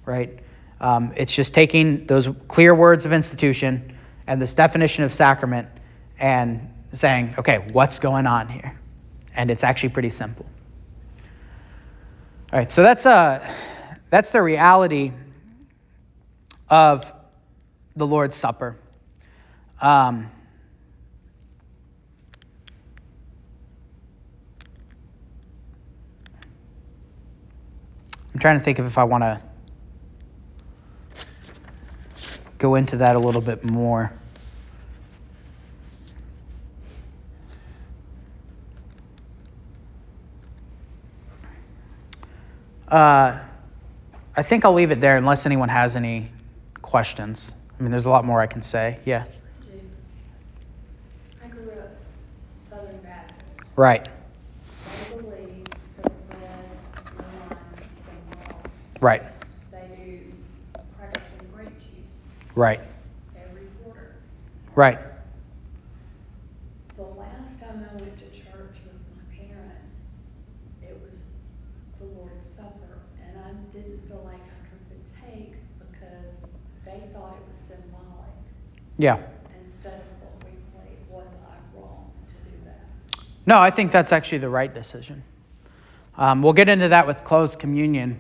[0.05, 0.39] Right?
[0.81, 3.97] Um, it's just taking those clear words of institution
[4.27, 5.67] and this definition of sacrament
[6.19, 8.79] and saying, okay, what's going on here?
[9.35, 10.45] And it's actually pretty simple.
[12.51, 13.47] All right, so that's uh,
[14.09, 15.11] that's the reality
[16.69, 17.11] of
[17.95, 18.75] the Lord's Supper.
[19.81, 20.29] Um,
[28.33, 29.41] I'm trying to think of if I want to
[32.57, 34.11] go into that a little bit more.
[42.87, 43.39] Uh,
[44.35, 46.31] I think I'll leave it there unless anyone has any
[46.81, 47.53] questions.
[47.79, 48.99] I mean, there's a lot more I can say.
[49.05, 49.25] Yeah.
[51.43, 51.91] I grew up
[52.57, 53.45] Southern Baptist.
[53.77, 54.07] Right.
[55.09, 55.63] They believe
[55.97, 56.69] that the bread,
[57.15, 57.57] the wine,
[58.09, 58.69] and milk,
[59.01, 59.23] Right.
[59.71, 60.33] they do
[60.97, 62.11] practically grape juice
[62.55, 62.81] Right.
[63.37, 64.15] every quarter.
[64.75, 64.99] Right.
[66.97, 69.95] The last time I went to church with my parents,
[70.81, 71.21] it was
[71.99, 74.83] the Lord's Supper, and I didn't feel like I could
[75.15, 76.35] partake because
[76.85, 78.35] they thought it was symbolic
[78.99, 79.17] Yeah.
[79.65, 80.99] instead of what we believe.
[81.09, 83.23] Was I wrong to do that?
[83.45, 85.23] No, I think that's actually the right decision.
[86.17, 88.19] Um, we'll get into that with closed communion,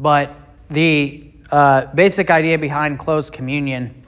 [0.00, 0.34] but
[0.68, 4.04] the uh, basic idea behind closed communion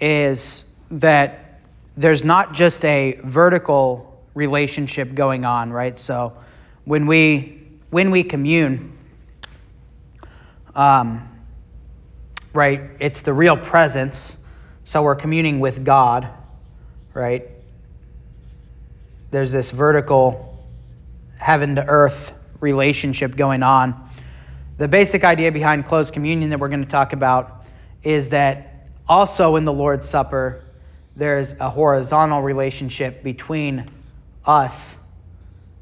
[0.00, 1.60] is that
[1.98, 5.98] there's not just a vertical relationship going on, right?
[5.98, 6.38] So
[6.86, 8.96] when we when we commune,
[10.74, 11.28] um,
[12.54, 14.38] right, it's the real presence.
[14.88, 16.28] So we're communing with God,
[17.12, 17.46] right?
[19.30, 20.58] there's this vertical
[21.36, 24.08] heaven to earth relationship going on.
[24.78, 27.64] The basic idea behind closed communion that we're going to talk about
[28.02, 30.64] is that also in the Lord's Supper,
[31.16, 33.90] there's a horizontal relationship between
[34.46, 34.96] us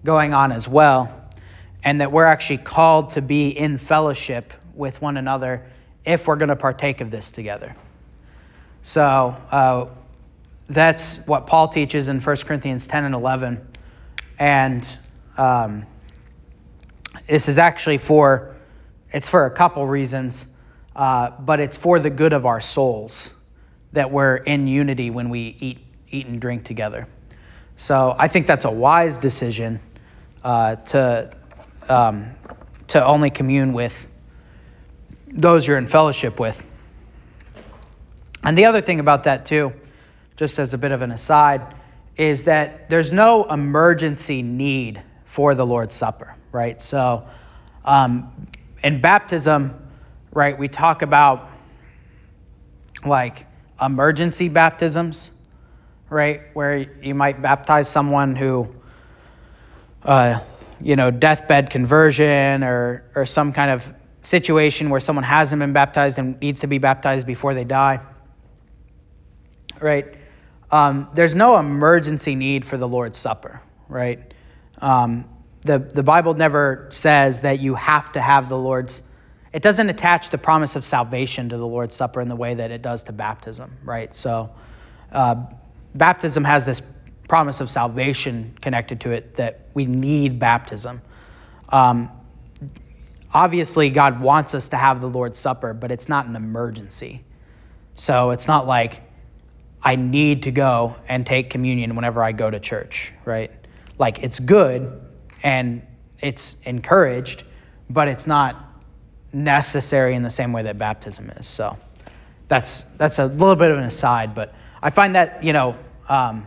[0.04, 1.28] going on as well,
[1.84, 5.64] and that we're actually called to be in fellowship with one another
[6.04, 7.76] if we're going to partake of this together.
[8.86, 9.86] So, uh,
[10.68, 13.66] that's what Paul teaches in 1 Corinthians 10 and 11.
[14.38, 14.86] And
[15.36, 15.84] um,
[17.26, 18.54] this is actually for,
[19.10, 20.46] it's for a couple reasons,
[20.94, 23.32] uh, but it's for the good of our souls
[23.92, 25.78] that we're in unity when we eat,
[26.12, 27.08] eat and drink together.
[27.78, 29.80] So I think that's a wise decision
[30.44, 31.36] uh, to,
[31.88, 32.30] um,
[32.86, 34.06] to only commune with
[35.26, 36.62] those you're in fellowship with.
[38.46, 39.72] And the other thing about that, too,
[40.36, 41.74] just as a bit of an aside,
[42.16, 46.80] is that there's no emergency need for the Lord's Supper, right?
[46.80, 47.26] So
[47.84, 48.46] um,
[48.84, 49.74] in baptism,
[50.32, 51.50] right, we talk about
[53.04, 53.46] like
[53.82, 55.32] emergency baptisms,
[56.08, 58.68] right, where you might baptize someone who,
[60.04, 60.38] uh,
[60.80, 66.18] you know, deathbed conversion or or some kind of situation where someone hasn't been baptized
[66.18, 68.00] and needs to be baptized before they die,
[69.80, 70.16] right?
[70.70, 74.34] um, there's no emergency need for the Lord's Supper, right?
[74.78, 75.28] Um,
[75.62, 79.02] the the Bible never says that you have to have the Lord's.
[79.52, 82.70] It doesn't attach the promise of salvation to the Lord's Supper in the way that
[82.70, 84.14] it does to baptism, right?
[84.14, 84.50] So,
[85.12, 85.46] uh,
[85.94, 86.82] baptism has this
[87.28, 91.00] promise of salvation connected to it that we need baptism.
[91.70, 92.10] Um,
[93.32, 97.22] obviously, God wants us to have the Lord's Supper, but it's not an emergency.
[97.94, 99.05] So it's not like
[99.82, 103.50] I need to go and take communion whenever I go to church, right?
[103.98, 105.00] Like it's good
[105.42, 105.82] and
[106.20, 107.44] it's encouraged,
[107.88, 108.64] but it's not
[109.32, 111.46] necessary in the same way that baptism is.
[111.46, 111.78] So
[112.48, 115.76] that's that's a little bit of an aside, but I find that you know
[116.08, 116.46] um,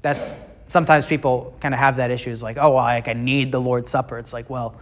[0.00, 0.28] that's
[0.66, 2.30] sometimes people kind of have that issue.
[2.30, 4.18] Is like, oh, well, like I need the Lord's Supper.
[4.18, 4.76] It's like, well,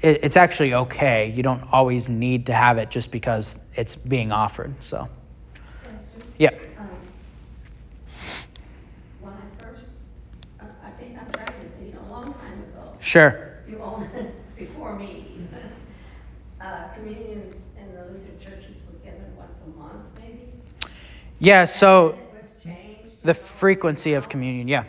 [0.00, 1.30] it, it's actually okay.
[1.30, 4.74] You don't always need to have it just because it's being offered.
[4.80, 5.08] So.
[6.38, 6.50] Yeah.
[6.78, 7.08] Um,
[9.20, 9.90] when I first,
[10.60, 11.28] uh, I think I'm
[11.60, 12.92] it you know, a long time ago.
[13.00, 13.40] Sure.
[13.66, 14.02] You all,
[14.58, 15.26] before me,
[16.60, 20.50] uh, communion in the Lutheran churches were given once a month, maybe?
[21.38, 22.18] Yeah, so
[23.22, 24.84] the frequency of communion, yeah.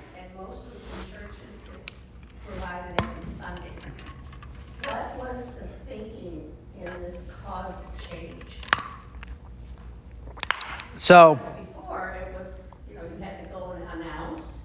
[11.06, 12.56] So, Before, it was,
[12.90, 14.62] you know, you had to go and announce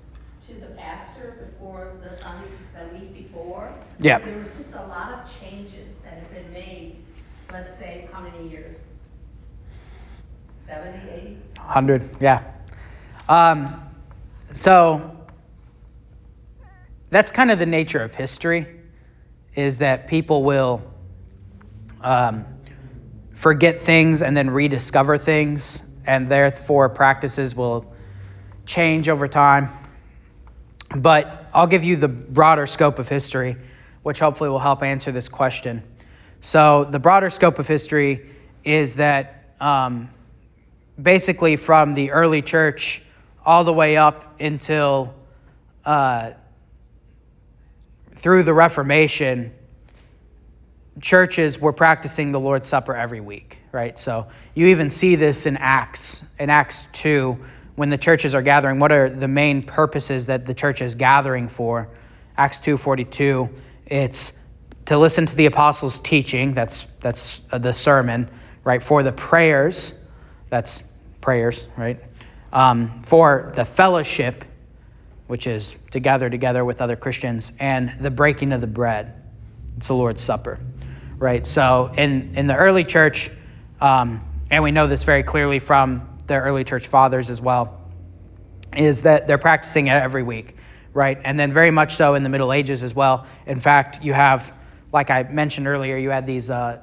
[0.46, 3.70] to the pastor before the Sunday, the week before.
[3.98, 4.20] Yeah.
[4.20, 6.96] There was just a lot of changes that have been made,
[7.52, 8.74] let's say, how many years?
[10.66, 11.36] Seventy, eighty?
[11.56, 12.42] 100, yeah.
[13.28, 13.78] Um,
[14.54, 15.14] so,
[17.10, 18.66] that's kind of the nature of history,
[19.56, 20.80] is that people will
[22.00, 22.46] um,
[23.34, 27.86] forget things and then rediscover things, and therefore practices will
[28.66, 29.68] change over time.
[30.96, 33.56] But I'll give you the broader scope of history,
[34.02, 35.84] which hopefully will help answer this question.
[36.40, 38.28] So, the broader scope of history
[38.64, 40.10] is that um,
[41.00, 43.02] basically from the early church
[43.46, 45.14] all the way up until
[45.84, 46.32] uh,
[48.16, 49.52] through the Reformation,
[51.00, 53.98] churches were practicing the Lord's Supper every week, right?
[53.98, 57.38] So you even see this in Acts, in Acts 2,
[57.76, 58.78] when the churches are gathering.
[58.78, 61.88] What are the main purposes that the church is gathering for?
[62.36, 63.48] Acts 2:42,
[63.86, 64.32] it's
[64.86, 68.28] to listen to the apostles' teaching, that's that's uh, the sermon,
[68.64, 68.82] right?
[68.82, 69.94] For the prayers,
[70.48, 70.82] that's
[71.20, 71.98] prayers, right?
[72.52, 74.44] Um, for the fellowship,
[75.26, 79.14] which is to gather together with other Christians, and the breaking of the bread.
[79.76, 80.58] It's the Lord's Supper,
[81.20, 81.46] right?
[81.46, 83.30] So in, in the early church,
[83.80, 87.78] um, and we know this very clearly from the early church fathers as well,
[88.76, 90.56] is that they're practicing it every week,
[90.94, 91.20] right?
[91.22, 93.26] And then very much so in the Middle Ages as well.
[93.46, 94.52] In fact, you have,
[94.92, 96.80] like I mentioned earlier, you had these uh,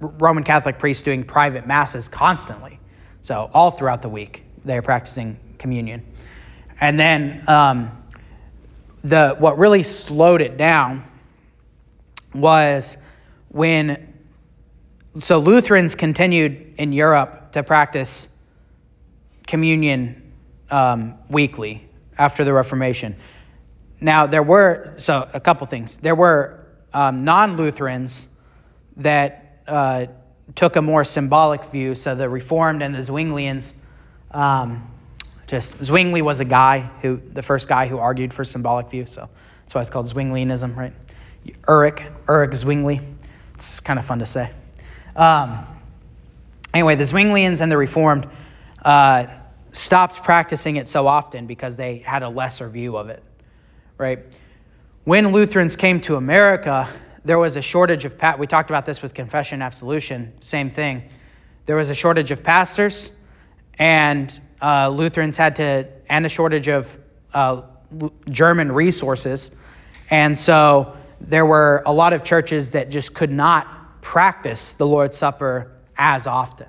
[0.00, 2.78] Roman Catholic priests doing private masses constantly.
[3.22, 6.04] So all throughout the week, they're practicing communion.
[6.80, 8.02] And then um,
[9.02, 11.04] the what really slowed it down
[12.34, 12.98] was
[13.52, 14.14] when
[15.20, 18.28] so Lutherans continued in Europe to practice
[19.46, 20.32] communion
[20.70, 21.86] um, weekly
[22.18, 23.14] after the Reformation.
[24.00, 25.96] Now there were so a couple things.
[25.96, 28.26] There were um, non-Lutherans
[28.96, 30.06] that uh,
[30.54, 31.94] took a more symbolic view.
[31.94, 33.72] So the Reformed and the Zwinglians.
[34.30, 34.88] Um,
[35.46, 39.28] just Zwingli was a guy who the first guy who argued for symbolic view, so
[39.60, 40.94] that's why it's called Zwinglianism, right?
[41.68, 43.00] Ulrich, Ulrich Zwingli.
[43.62, 44.50] It's kind of fun to say.
[45.14, 45.64] Um,
[46.74, 48.28] anyway, the Zwinglians and the Reformed
[48.84, 49.26] uh,
[49.70, 53.22] stopped practicing it so often because they had a lesser view of it,
[53.98, 54.18] right?
[55.04, 56.88] When Lutherans came to America,
[57.24, 61.04] there was a shortage of pa- we talked about this with confession absolution, same thing.
[61.66, 63.12] There was a shortage of pastors,
[63.78, 66.98] and uh, Lutherans had to, and a shortage of
[67.32, 67.62] uh,
[68.28, 69.52] German resources.
[70.10, 70.96] And so
[71.28, 76.26] there were a lot of churches that just could not practice the Lord's Supper as
[76.26, 76.66] often.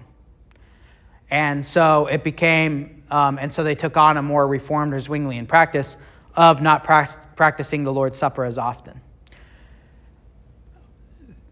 [1.29, 5.47] And so it became, um, and so they took on a more reformed or Zwinglian
[5.47, 5.97] practice
[6.35, 9.01] of not pra- practicing the Lord's Supper as often.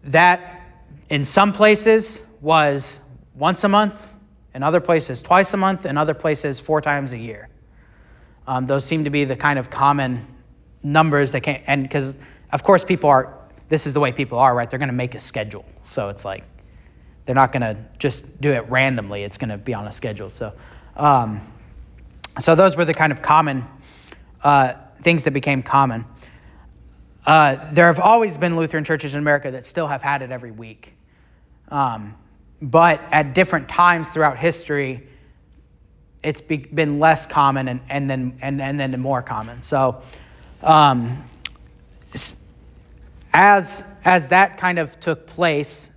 [0.04, 0.62] That,
[1.08, 3.00] in some places, was
[3.34, 3.94] once a month,
[4.54, 7.48] in other places twice a month, in other places four times a year.
[8.46, 10.26] Um, those seem to be the kind of common
[10.82, 12.14] numbers that can, and because
[12.52, 13.38] of course people are,
[13.68, 14.68] this is the way people are, right?
[14.68, 16.44] They're going to make a schedule, so it's like
[17.24, 19.22] they're not going to just do it randomly.
[19.22, 20.30] It's going to be on a schedule.
[20.30, 20.52] So,
[20.96, 21.40] um,
[22.40, 23.64] so those were the kind of common
[24.42, 26.04] uh, things that became common.
[27.24, 30.50] Uh, there have always been Lutheran churches in America that still have had it every
[30.50, 30.94] week.
[31.68, 32.16] Um,
[32.60, 35.06] but at different times throughout history,
[36.22, 39.62] it's be, been less common and, and then and, and then more common.
[39.62, 40.02] So,
[40.62, 41.24] um,
[43.32, 45.90] as as that kind of took place,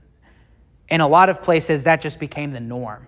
[0.90, 3.08] in a lot of places that just became the norm,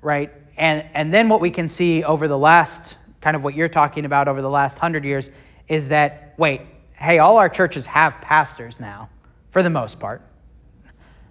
[0.00, 0.32] right?
[0.56, 4.04] And and then what we can see over the last kind of what you're talking
[4.04, 5.30] about over the last hundred years
[5.68, 6.62] is that wait,
[6.94, 9.08] hey, all our churches have pastors now,
[9.50, 10.22] for the most part.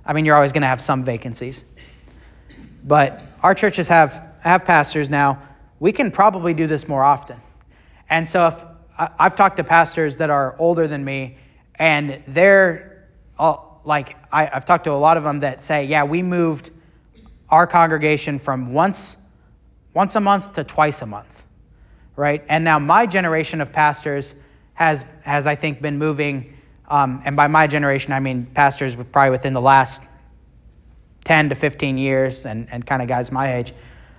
[0.05, 1.65] I mean, you're always going to have some vacancies.
[2.85, 5.41] But our churches have, have pastors now.
[5.79, 7.37] We can probably do this more often.
[8.09, 8.65] And so if
[8.97, 11.37] I, I've talked to pastors that are older than me,
[11.79, 13.07] and they're
[13.37, 16.71] all, like, I, I've talked to a lot of them that say, yeah, we moved
[17.49, 19.15] our congregation from once,
[19.93, 21.43] once a month to twice a month,
[22.15, 22.43] right?
[22.49, 24.35] And now my generation of pastors
[24.73, 26.53] has has I think been moving,
[26.87, 30.03] um, and by my generation I mean pastors probably within the last
[31.25, 33.73] 10 to 15 years, and and kind of guys my age.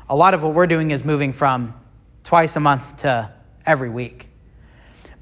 [0.08, 1.74] A lot of what we're doing is moving from
[2.24, 3.30] twice a month to
[3.66, 4.27] every week.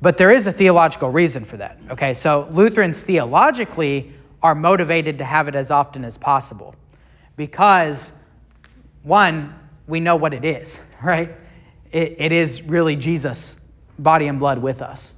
[0.01, 1.79] But there is a theological reason for that.
[1.91, 6.75] Okay, so Lutherans theologically are motivated to have it as often as possible
[7.37, 8.13] because,
[9.03, 9.55] one,
[9.87, 11.31] we know what it is, right?
[11.93, 13.57] It, it is really Jesus,
[13.99, 15.15] body and blood with us.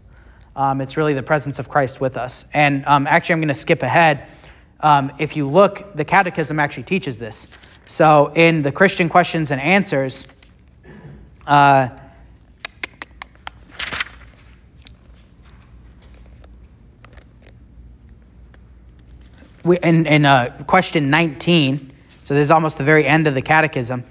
[0.54, 2.44] Um, it's really the presence of Christ with us.
[2.52, 4.26] And um, actually, I'm going to skip ahead.
[4.80, 7.46] Um, if you look, the Catechism actually teaches this.
[7.86, 10.26] So in the Christian questions and answers,
[11.46, 11.88] uh,
[19.76, 21.92] in, in uh, question 19,
[22.24, 24.04] so this is almost the very end of the catechism.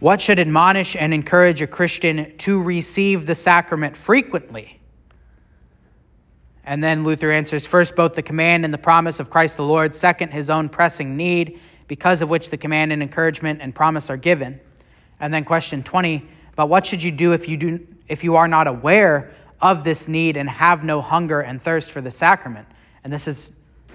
[0.00, 4.80] What should admonish and encourage a Christian to receive the sacrament frequently?
[6.64, 9.94] And then Luther answers first, both the command and the promise of Christ the Lord.
[9.94, 14.16] Second, his own pressing need, because of which the command and encouragement and promise are
[14.16, 14.58] given.
[15.20, 16.26] And then question 20,
[16.56, 20.08] but what should you do if you, do, if you are not aware of this
[20.08, 22.66] need and have no hunger and thirst for the sacrament?
[23.04, 23.52] And this is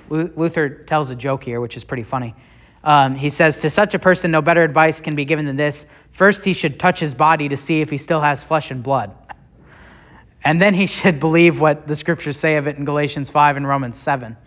[0.10, 2.36] Luther tells a joke here, which is pretty funny.
[2.84, 5.86] Um, he says, To such a person, no better advice can be given than this.
[6.12, 9.12] First, he should touch his body to see if he still has flesh and blood.
[10.43, 13.68] And then he should believe what the scriptures say of it in Galatians 5 and
[13.68, 14.38] Romans 7.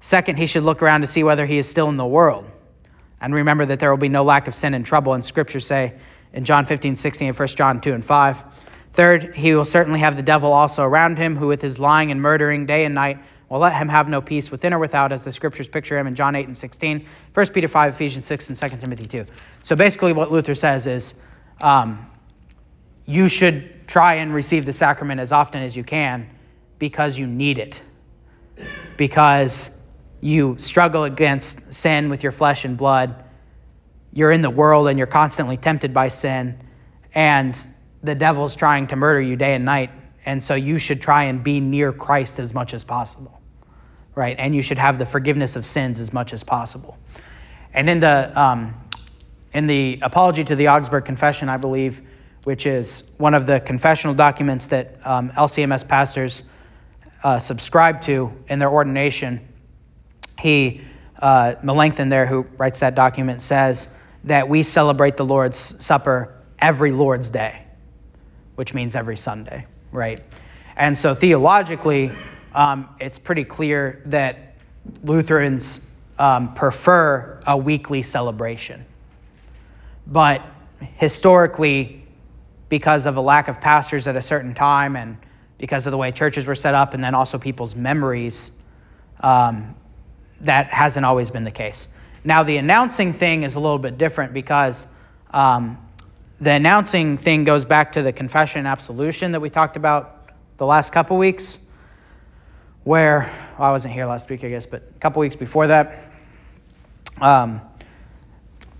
[0.00, 2.48] Second, he should look around to see whether he is still in the world.
[3.20, 5.94] And remember that there will be no lack of sin and trouble, and scriptures say
[6.32, 8.36] in John 15, 16, and 1 John 2 and 5.
[8.92, 12.20] Third, he will certainly have the devil also around him, who with his lying and
[12.20, 13.18] murdering day and night
[13.48, 16.16] well, let him have no peace within or without, as the scriptures picture him in
[16.16, 19.24] John 8 and 16, 1 Peter 5, Ephesians 6, and 2 Timothy 2.
[19.62, 21.14] So basically, what Luther says is
[21.60, 22.10] um,
[23.06, 26.28] you should try and receive the sacrament as often as you can
[26.80, 27.80] because you need it,
[28.96, 29.70] because
[30.20, 33.14] you struggle against sin with your flesh and blood.
[34.12, 36.58] You're in the world and you're constantly tempted by sin,
[37.14, 37.56] and
[38.02, 39.90] the devil's trying to murder you day and night
[40.26, 43.40] and so you should try and be near Christ as much as possible,
[44.16, 44.36] right?
[44.38, 46.98] And you should have the forgiveness of sins as much as possible.
[47.72, 48.74] And in the um,
[49.52, 52.02] in the apology to the Augsburg Confession, I believe,
[52.42, 56.42] which is one of the confessional documents that um, LCMS pastors
[57.22, 59.46] uh, subscribe to in their ordination,
[60.38, 60.82] he
[61.20, 63.88] uh, Melanchthon there, who writes that document, says
[64.24, 67.62] that we celebrate the Lord's Supper every Lord's Day,
[68.56, 69.66] which means every Sunday
[69.96, 70.22] right?
[70.76, 72.12] And so theologically,
[72.54, 74.54] um, it's pretty clear that
[75.02, 75.80] Lutherans
[76.18, 78.84] um, prefer a weekly celebration.
[80.06, 80.42] But
[80.96, 82.04] historically,
[82.68, 85.16] because of a lack of pastors at a certain time and
[85.58, 88.50] because of the way churches were set up and then also people's memories,
[89.20, 89.74] um,
[90.42, 91.88] that hasn't always been the case.
[92.24, 94.86] Now, the announcing thing is a little bit different because
[95.30, 95.78] um,
[96.40, 100.66] the announcing thing goes back to the confession and absolution that we talked about the
[100.66, 101.58] last couple weeks,
[102.84, 106.12] where well, I wasn't here last week, I guess, but a couple weeks before that,
[107.20, 107.60] um,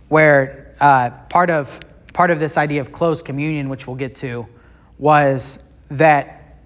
[0.08, 1.80] where uh, part of
[2.12, 4.46] part of this idea of closed communion, which we'll get to,
[4.98, 6.58] was that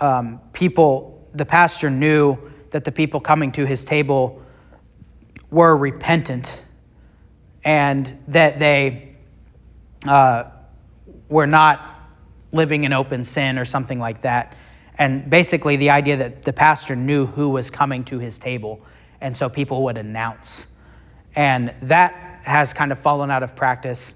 [0.00, 2.36] um, people, the pastor knew
[2.70, 4.42] that the people coming to his table
[5.50, 6.62] were repentant,
[7.64, 9.09] and that they
[10.06, 10.44] uh,
[11.28, 11.80] were not
[12.52, 14.56] living in open sin or something like that.
[14.98, 18.80] And basically, the idea that the pastor knew who was coming to his table,
[19.20, 20.66] and so people would announce.
[21.34, 24.14] And that has kind of fallen out of practice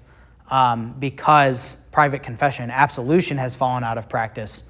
[0.51, 4.63] um, because private confession, absolution, has fallen out of practice,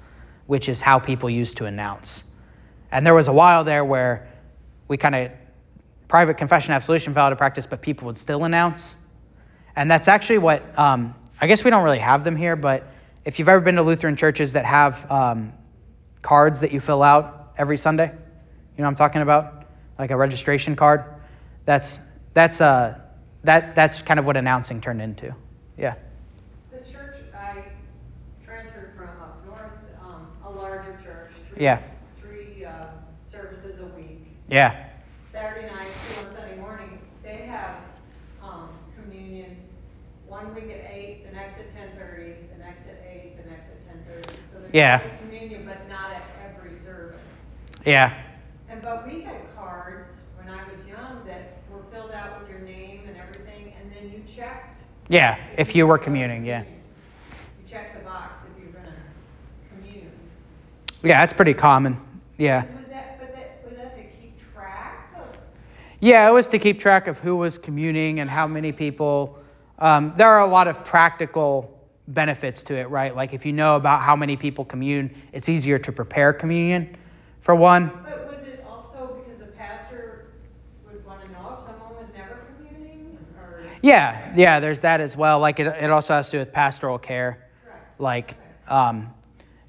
[0.46, 2.24] which is how people used to announce.
[2.92, 4.28] And there was a while there where
[4.88, 5.32] we kind of,
[6.08, 8.94] private confession, absolution fell out of practice, but people would still announce.
[9.76, 12.84] And that's actually what, um, I guess we don't really have them here, but
[13.26, 15.52] if you've ever been to Lutheran churches that have um,
[16.22, 19.66] cards that you fill out every Sunday, you know what I'm talking about?
[19.98, 21.04] Like a registration card.
[21.66, 21.98] That's,
[22.32, 22.98] that's, uh,
[23.44, 25.34] that, that's kind of what announcing turned into.
[25.76, 25.94] Yeah.
[26.72, 27.62] The church I
[28.44, 29.72] transferred from up north,
[30.02, 31.32] um, a larger church.
[31.52, 31.82] Three, yeah.
[32.20, 32.86] Three uh,
[33.30, 34.26] services a week.
[34.48, 34.86] Yeah.
[35.32, 36.98] Saturday night, two on Sunday morning.
[37.22, 37.76] They have
[38.42, 38.68] um,
[39.00, 39.56] communion
[40.26, 43.66] one week at eight, the next at ten thirty, the next at eight, the next
[43.70, 44.38] at ten thirty.
[44.50, 45.02] So there's yeah.
[45.20, 47.20] communion, but not at every service.
[47.86, 48.12] Yeah.
[48.68, 52.58] And but we had cards when I was young that were filled out with your
[52.58, 54.82] name and everything, and then you checked.
[55.08, 56.62] Yeah, if, if you, you were communing, yeah.
[56.62, 60.10] You checked the box if you're going to commune.
[61.02, 61.98] Yeah, that's pretty common.
[62.36, 62.64] Yeah.
[62.64, 65.28] Was that, but that, was that to keep track of?
[66.00, 69.38] Yeah, it was to keep track of who was communing and how many people.
[69.78, 71.75] Um, there are a lot of practical
[72.08, 73.14] benefits to it, right?
[73.14, 76.96] Like if you know about how many people commune, it's easier to prepare communion,
[77.40, 77.88] for one.
[77.88, 80.26] But was it also because the pastor
[80.84, 83.60] would want to know if someone was never communing, or?
[83.82, 85.38] Yeah, yeah, there's that as well.
[85.40, 87.48] Like it, it also has to do with pastoral care.
[87.64, 88.00] Correct.
[88.00, 88.36] Like,
[88.68, 89.12] um,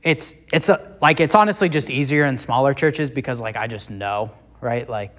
[0.03, 3.89] it's it's a, like it's honestly just easier in smaller churches because like I just
[3.89, 4.31] know,
[4.61, 4.87] right?
[4.89, 5.17] Like,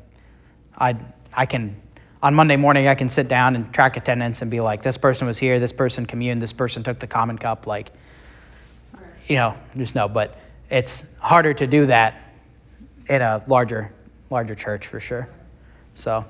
[0.79, 0.97] I
[1.35, 1.81] I can
[2.23, 5.27] on Monday morning I can sit down and track attendance and be like, this person
[5.27, 7.91] was here, this person communed, this person took the common cup, like,
[9.29, 10.09] you know, just know.
[10.09, 10.39] But
[10.71, 12.33] it's harder to do that
[13.09, 13.93] in a larger
[14.31, 15.29] larger church for sure.
[15.95, 16.25] So,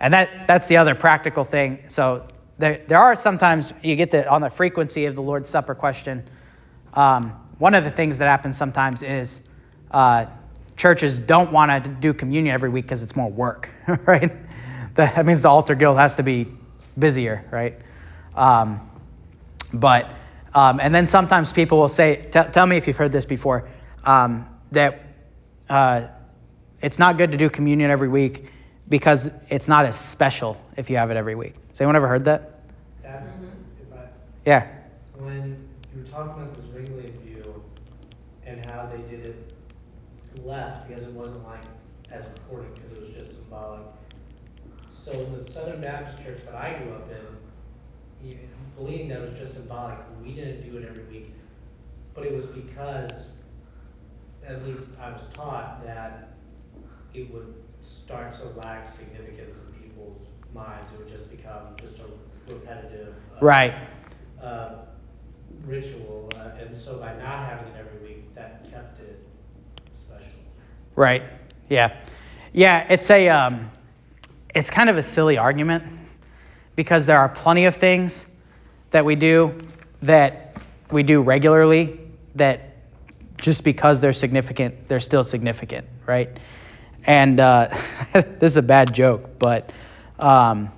[0.00, 1.82] and that that's the other practical thing.
[1.86, 2.26] So
[2.58, 6.22] there there are sometimes you get the on the frequency of the Lord's Supper question.
[6.94, 9.48] Um, one of the things that happens sometimes is
[9.90, 10.26] uh,
[10.76, 13.70] churches don't want to do communion every week because it's more work,
[14.06, 14.32] right?
[15.00, 16.46] That means the altar guild has to be
[16.98, 17.78] busier, right?
[18.34, 18.80] Um,
[19.72, 20.12] but
[20.54, 23.68] um, and then sometimes people will say, tell me if you've heard this before,
[24.04, 25.00] um, that
[25.68, 26.08] uh,
[26.82, 28.46] it's not good to do communion every week
[28.88, 31.54] because it's not as special if you have it every week.
[31.68, 32.60] Has anyone ever heard that?
[33.02, 33.30] That's,
[33.80, 34.02] if I,
[34.44, 34.66] Yeah.
[35.16, 37.62] when you were talking about this Zwinglian view
[38.44, 39.54] and how they did it
[40.44, 41.62] less because it wasn't like
[42.10, 43.82] as important because it was just symbolic.
[45.10, 48.38] So in the Southern Baptist church that I grew up in, you-
[48.76, 51.34] believing that it was just symbolic, we didn't do it every week.
[52.14, 53.28] But it was because,
[54.46, 56.34] at least I was taught, that
[57.12, 57.54] it would
[57.84, 60.92] start to lack significance in people's minds.
[60.92, 63.14] It would just become just a repetitive.
[63.40, 63.74] uh, Right.
[64.40, 64.72] uh,
[65.66, 69.26] ritual, uh, and so by not having it every week, that kept it
[69.98, 70.28] special.
[70.94, 71.22] Right.
[71.68, 71.96] Yeah.
[72.52, 72.86] Yeah.
[72.88, 73.70] It's a um,
[74.54, 75.84] it's kind of a silly argument
[76.76, 78.26] because there are plenty of things
[78.90, 79.54] that we do
[80.02, 80.56] that
[80.90, 82.00] we do regularly
[82.34, 82.76] that
[83.38, 86.28] just because they're significant, they're still significant, right?
[87.04, 87.74] And uh,
[88.12, 89.72] this is a bad joke, but
[90.18, 90.70] um,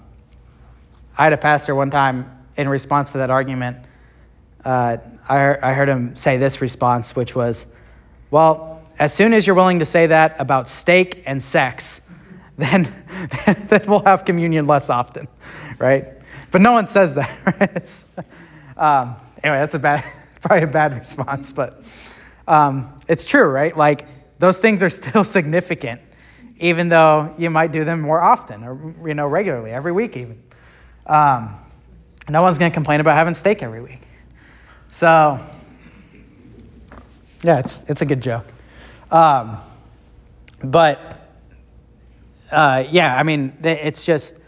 [1.17, 3.79] I had a pastor one time in response to that argument.
[4.65, 4.99] Uh,
[5.29, 7.67] I, I heard him say this response, which was,
[8.31, 12.01] "Well, as soon as you're willing to say that about steak and sex,
[12.59, 12.93] then
[13.69, 15.29] then we'll have communion less often,
[15.79, 16.07] right?"
[16.51, 17.31] But no one says that,
[17.61, 18.05] right?
[18.77, 20.05] Um, anyway, that's a bad,
[20.43, 21.83] probably a bad response, but
[22.47, 23.77] um, it's true, right?
[23.77, 24.07] Like
[24.39, 26.01] those things are still significant,
[26.59, 30.43] even though you might do them more often or you know regularly, every week even.
[31.07, 31.57] Um,
[32.29, 34.01] no one's going to complain about having steak every week.
[34.91, 35.41] So,
[37.43, 38.47] yeah, it's it's a good joke.
[39.11, 39.59] Um,
[40.63, 41.22] but
[42.53, 44.39] uh, yeah, I mean, it's just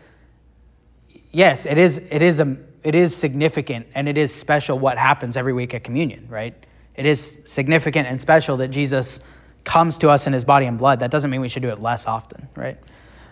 [1.32, 5.36] yes, it is it is a it is significant and it is special what happens
[5.36, 6.54] every week at communion, right?
[6.94, 9.20] It is significant and special that Jesus
[9.64, 11.00] comes to us in his body and blood.
[11.00, 12.78] That doesn't mean we should do it less often, right?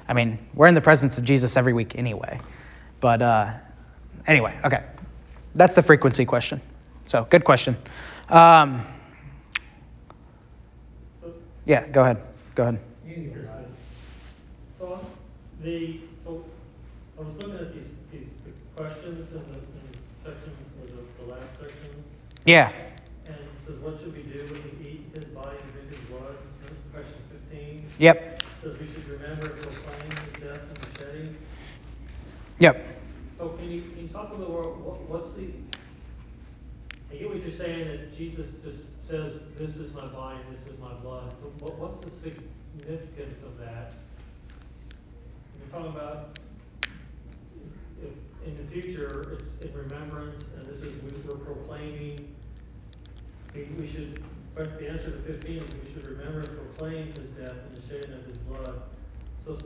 [0.09, 2.41] I mean, we're in the presence of Jesus every week anyway.
[3.01, 3.53] But uh,
[4.27, 4.85] anyway, okay.
[5.55, 6.61] That's the frequency question.
[7.07, 7.77] So, good question.
[8.31, 8.87] Um,
[11.67, 12.23] yeah, go ahead.
[12.55, 12.81] Go ahead.
[14.83, 15.03] You can hear it.
[15.03, 15.07] so
[15.63, 16.45] the, so
[17.19, 18.51] I was looking at these, these the
[18.83, 19.89] questions in the, in
[20.25, 22.05] section, or the, the last section,
[22.45, 22.73] Yeah.
[23.27, 26.01] and it says, what should we do when we eat his body and drink his
[26.11, 26.37] blood?
[26.93, 28.43] Question fifteen, Yep.
[28.63, 31.37] says we should remember and proclaim his death and the shedding.
[32.59, 32.87] Yep.
[33.39, 35.47] So can you, can you talk a little more, what, what's the,
[37.11, 40.67] I get what you're saying, that Jesus just says, this is my body, and this
[40.67, 43.95] is my blood, so what, what's the significance of that?
[45.63, 46.39] You're talking about,
[48.45, 52.35] in the future, it's in remembrance, and this is, we- we're proclaiming,
[53.55, 54.23] we, should,
[54.57, 58.13] the answer to fifteen is we should remember and proclaim his death and the shedding
[58.13, 58.83] of his blood.
[59.45, 59.57] So,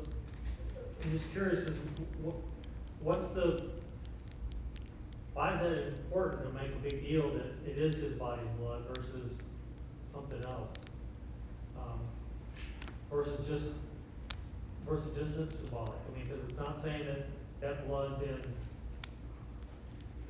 [1.04, 1.76] I'm just curious, is,
[2.24, 3.70] wh- what's the,
[5.34, 8.58] why is that important to make a big deal that it is his body and
[8.58, 9.38] blood versus
[10.04, 10.70] something else?
[11.78, 12.00] Um,
[13.10, 13.68] versus just,
[14.88, 17.26] versus just it's symbolic, I mean, because it's not saying that
[17.60, 18.42] that blood then,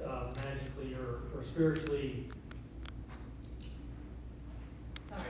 [0.07, 2.29] uh, magically or, or spiritually,
[5.09, 5.23] Sorry.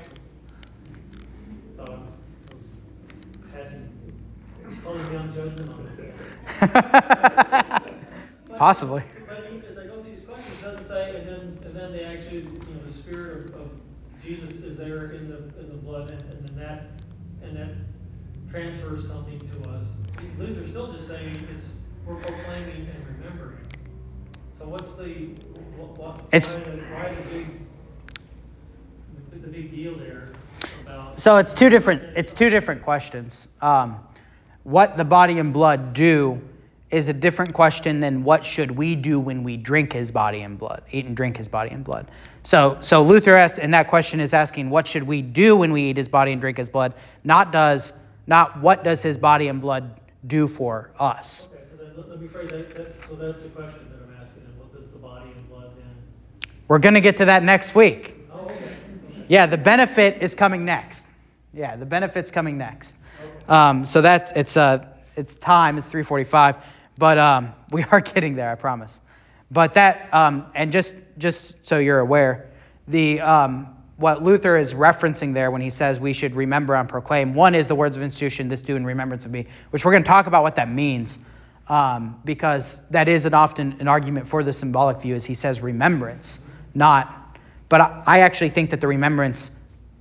[1.76, 2.14] thought I was,
[2.50, 3.92] I was passing,
[4.84, 6.12] calling down judgment on this.
[8.58, 9.02] Possibly.
[9.26, 11.92] But you- as I go through these questions, it doesn't say, and then, and then
[11.92, 13.70] they actually, you know, the spirit of, of
[14.22, 15.36] Jesus is there in the,
[15.86, 16.86] blood, and, and then that,
[17.42, 17.68] and that
[18.50, 19.84] transfers something to us.
[20.38, 21.74] Luther's still just saying it's,
[22.04, 23.58] we're proclaiming and remembering.
[24.58, 25.26] So what's the,
[25.76, 27.46] what, what, It's- why the, why the big,
[29.32, 30.28] the, the big deal there
[30.82, 31.20] about?
[31.20, 33.48] So it's two different it's two different questions.
[33.60, 34.00] Um,
[34.64, 36.40] what the body and blood do
[36.90, 40.58] is a different question than what should we do when we drink his body and
[40.58, 42.10] blood, eat and drink his body and blood.
[42.42, 45.90] So so Luther asks, and that question is asking what should we do when we
[45.90, 47.92] eat his body and drink his blood, not does
[48.26, 51.48] not what does his body and blood do for us.
[51.52, 54.16] Okay, so then let, let me phrase that, that, so that's the question that I'm
[54.20, 56.50] asking, and what does the body and blood then?
[56.68, 58.14] We're going to get to that next week.
[59.28, 61.06] Yeah, the benefit is coming next.
[61.52, 62.96] Yeah, the benefit's coming next.
[63.48, 64.86] Um, so that's it's uh
[65.16, 65.78] it's time.
[65.78, 66.60] It's 3:45,
[66.98, 68.50] but um, we are getting there.
[68.50, 69.00] I promise.
[69.50, 72.50] But that um, and just just so you're aware,
[72.88, 77.32] the um, what Luther is referencing there when he says we should remember and proclaim.
[77.32, 80.02] One is the words of institution, this do in remembrance of me, which we're going
[80.02, 81.18] to talk about what that means,
[81.68, 85.14] um, because that is an often an argument for the symbolic view.
[85.14, 86.40] Is he says remembrance,
[86.76, 87.38] not.
[87.68, 89.50] But I, I actually think that the remembrance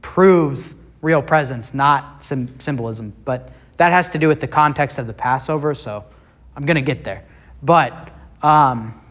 [0.02, 3.14] proves real presence, not sim- symbolism.
[3.26, 6.04] But that has to do with the context of the Passover, so
[6.56, 7.24] I'm going to get there.
[7.64, 8.10] But
[8.42, 9.02] um,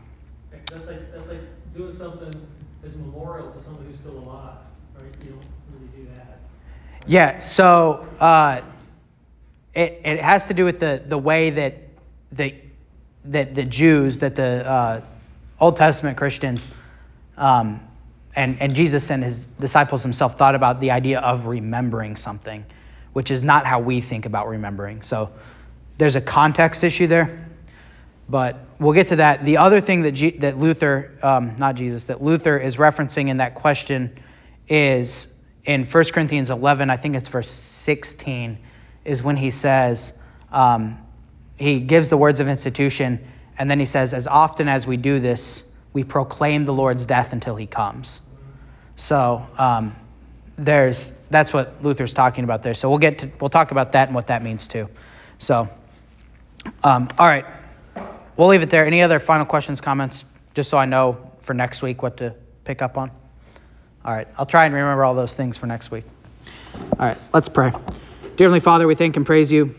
[0.71, 1.41] That's like, that's like
[1.75, 2.33] doing something
[2.85, 4.57] as a memorial to somebody who's still alive,
[4.97, 5.05] right?
[5.23, 6.39] You don't really do that.
[7.07, 8.61] yeah, so uh,
[9.75, 11.75] it, it has to do with the, the way that
[12.33, 12.55] the,
[13.27, 15.01] that the Jews, that the uh,
[15.61, 16.69] Old Testament Christians,
[17.37, 17.81] um,
[18.37, 22.65] and, and Jesus and his disciples himself thought about the idea of remembering something,
[23.13, 25.03] which is not how we think about remembering.
[25.03, 25.31] So
[25.99, 27.47] there's a context issue there,
[28.29, 29.45] but we'll get to that.
[29.45, 33.37] The other thing that, G, that Luther, um, not Jesus, that Luther is referencing in
[33.37, 34.19] that question
[34.69, 35.29] is
[35.65, 38.59] in 1 Corinthians 11, I think it's verse 16,
[39.05, 40.13] is when he says,
[40.53, 40.99] um,
[41.57, 43.25] he gives the words of institution,
[43.59, 45.63] and then he says, as often as we do this,
[45.95, 48.21] we proclaim the Lord's death until he comes.
[48.97, 49.97] So um,
[50.59, 52.75] there's that's what Luther's talking about there.
[52.75, 54.89] So we'll get to we'll talk about that and what that means too.
[55.39, 55.69] So
[56.83, 57.47] um, all right,
[58.37, 58.87] we'll leave it there.
[58.87, 60.25] Any other final questions, comments,
[60.55, 62.35] just so I know for next week what to
[62.65, 63.11] pick up on.
[64.05, 66.05] All right, I'll try and remember all those things for next week.
[66.75, 67.71] All right, let's pray.
[67.71, 69.75] Dear Heavenly Father, we thank and praise you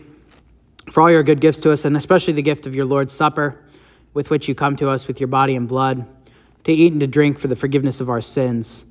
[0.90, 3.62] for all your good gifts to us, and especially the gift of your Lord's Supper,
[4.16, 6.06] with which you come to us with your body and blood,
[6.64, 8.82] to eat and to drink for the forgiveness of our sins.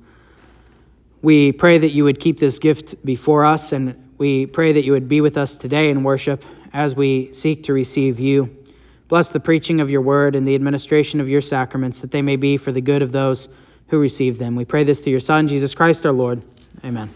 [1.20, 4.92] We pray that you would keep this gift before us, and we pray that you
[4.92, 8.56] would be with us today in worship as we seek to receive you.
[9.08, 12.36] Bless the preaching of your word and the administration of your sacraments, that they may
[12.36, 13.48] be for the good of those
[13.88, 14.54] who receive them.
[14.54, 16.44] We pray this through your Son, Jesus Christ our Lord.
[16.84, 17.10] Amen.